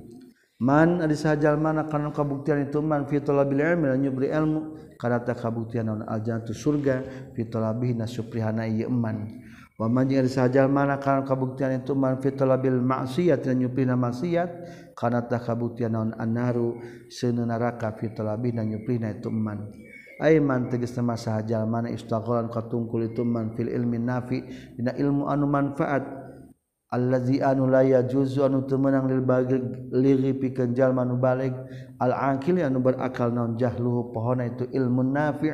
[0.60, 2.84] Man ari sajal mana kana kabuktian itu?
[2.84, 4.92] Man fi talabil ilmi lan nyubri ilmu.
[5.00, 6.04] Karata kabuktian naon?
[6.04, 9.48] Aljannatu surga fi talabihi nasuprihana ieu iman
[9.88, 14.50] manjing sajajal mana karena kabuktian itu manfitolabil maksiat dan nyuplina maksiat
[14.92, 19.72] karenatah kabuktian naon annaru sene neraka fitlabi dan nyuplina itu man.
[20.20, 24.44] Aiman tegas nama sahaja mana istaghlan katungkul itu man fil ilmi nafi
[24.76, 26.19] dina ilmu anu manfaat.
[26.90, 29.62] allazi anu la yajuzu anu teu meunang lil bagig
[29.94, 31.54] liri pikeun jalma nu balig
[32.02, 35.54] al aqil anu berakal naon jahluhu pohona itu ilmu nafi'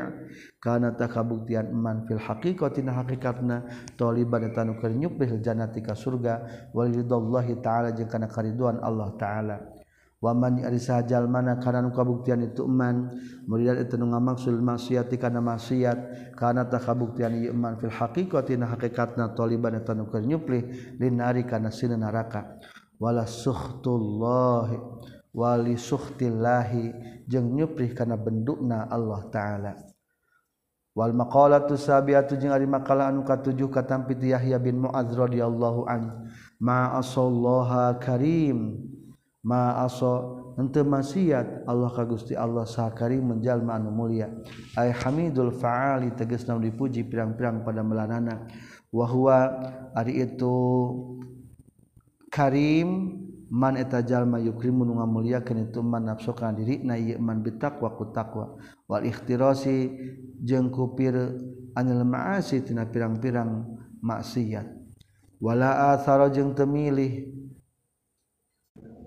[0.63, 3.67] kana takabuktian man fil haqiqati na haqiqatna
[3.99, 6.71] taliban tanu keur nyupih jannati ka surga.
[6.73, 9.74] Walidallahi taala jeung kana kariduan Allah taala.
[10.23, 13.11] waman arijal mana nu kabuktian itu iman
[13.47, 19.35] murid itu nu ngamaksul maksiat kana maksiat kana tak kabuktian ieu iman fil haqiqatina hakikatna
[19.35, 20.23] taliban eta nu keur
[20.99, 22.57] dinari kana sina neraka
[22.99, 24.79] wala suhtullahi
[25.35, 26.95] wali suhtillahi
[27.27, 29.73] jeung nyupri kana bendukna Allah taala.
[30.95, 36.31] Wal maqalatus sabiatu jeung ari makalah anu katujuh katampi Yahya bin Muadz radhiyallahu an.
[36.55, 38.79] Ma asallaha karim.
[39.45, 44.33] maaso ente maksiat Allah ka Gusti Allah sakari menjalma anu mulia.
[44.73, 48.49] Ay hamidul faali tegas nam dipuji pirang-pirang pada melanana.
[48.89, 49.37] Wa huwa
[49.93, 50.55] ari itu
[52.33, 53.21] karim
[53.51, 58.09] man eta jalma yukrimu nu ngamuliakeun itu man nafsuka diri na ieu man bitaqwa ku
[58.09, 58.57] taqwa
[58.89, 59.93] wal ikhtirasi
[60.41, 61.13] jeung kupir
[61.77, 64.65] anil ma'asi tina pirang-pirang maksiat.
[65.37, 67.44] Wala athara jeung temilih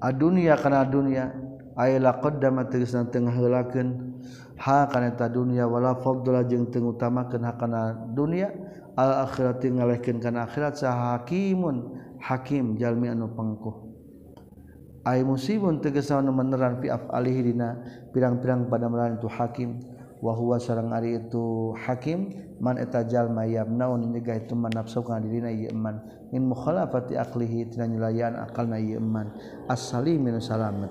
[0.02, 1.34] adunia kana dunia
[1.78, 4.18] ayla qaddama tegasna tengah heulakeun
[4.58, 8.50] ha kana eta dunia wala fadla jeung teu kana dunia.
[8.98, 13.86] Al akhirat ngalehkeun kana akhirat sa hakimun hakim jalmi anu pangkuh.
[15.06, 17.78] Ay musibun tegasna meneran fi afalihi dina
[18.10, 19.78] pirang-pirang pada melan itu hakim.
[20.18, 25.50] wahwa sarang ari itu hakim man etajal jalma naun nyegah itu man nafsu kana dirina
[25.50, 26.02] ieu iman
[26.34, 29.30] min mukhalafati aqlihi tina nyulayan akalna ieu iman
[29.70, 30.90] as-salim min salamat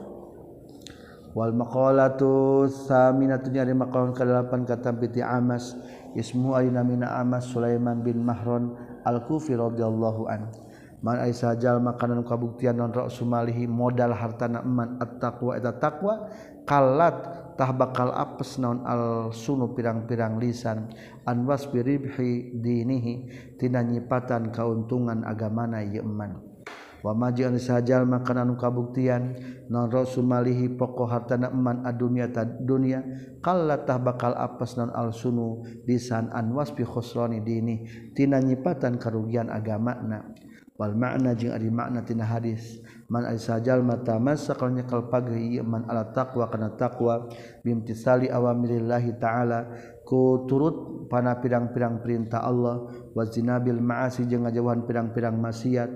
[1.37, 5.77] wal maqalatu saminatu nyari maqalan kedelapan kata piti amas.
[6.17, 8.73] Ismu ayna mina amas sulaiman bin mahron
[9.05, 10.49] al-kufi radhiyallahu an
[11.05, 16.25] man aisa jal makanan kabuktian non rak sumalihi modal hartana eman at taqwa eta taqwa
[16.65, 20.87] kalat tah bakal apes naon al sunu pirang-pirang lisan.
[21.27, 23.15] Anwas biribhi dinihi
[23.59, 26.47] tina nyipatan kauntungan agamana ieu iman
[27.05, 29.37] wa majian sajal makanan kabuktian
[29.69, 32.99] non rasumalihi poko hartana iman adunya tad dunya
[33.39, 37.85] kalla tah bakal apes naon al sunu lisan anwas bi khusrani dini
[38.17, 40.31] tina nyipatan karugian agamana.
[40.77, 42.77] Wal makna jeung ari makna tina hadis.
[43.07, 47.31] man sajajal mata masanya kal pagiman ala takwa kana takwa
[47.63, 49.59] bimtisali awamilillahi ta'ala
[50.03, 52.83] ku turut pana pirang-pirang perintah Allah
[53.15, 55.89] wazinabil ma'asi jeung ngajauhan pirang-pirang maksiat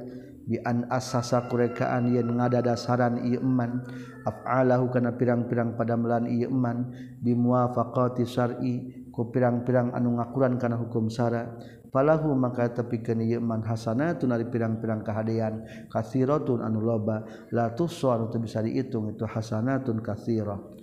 [0.47, 3.83] bi an asasa kurekaan yen ngadadasaran ieu iman
[4.25, 6.91] af'alahu kana pirang-pirang padamelan ieu iman
[7.21, 11.59] bimuwafaqati syar'i ku pirang-pirang anu ngakuran kana hukum syara
[11.91, 17.75] falahu maka tapi kini yaman hasana itu dari pirang-pirang kehadian kasiro tun anu loba la
[17.75, 20.79] tusor anu teu bisa dihitung itu hasana tun kasiro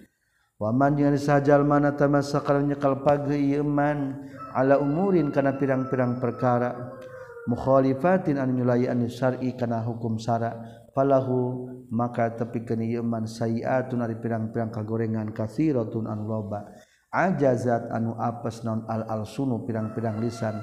[0.61, 4.21] waman yang sajal mana tamasakaran nyekal pagi yaman
[4.53, 7.01] ala umurin karena pirang-pirang perkara
[7.49, 10.61] mukhalifatin anu nyulai anu syar'i kana hukum syara
[10.93, 16.69] falahu maka tapi ieu man sayiatun nari pirang-pirang kagorengan kasiro anu loba.
[17.09, 20.61] Ajazat anu apes non al al sunu pirang-pirang lisan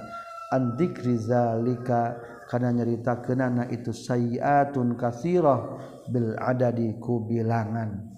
[0.55, 2.15] andik rizalika
[2.47, 5.59] karena nyerita kenana itu sayiatun kasirah
[6.07, 8.15] bil adadi ku bilangan.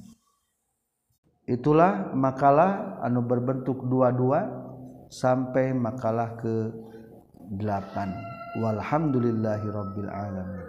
[1.48, 4.46] Itulah makalah anu berbentuk dua-dua
[5.08, 6.76] sampai makalah ke
[7.56, 8.12] delapan.
[8.60, 10.68] Walhamdulillahirabbil alamin.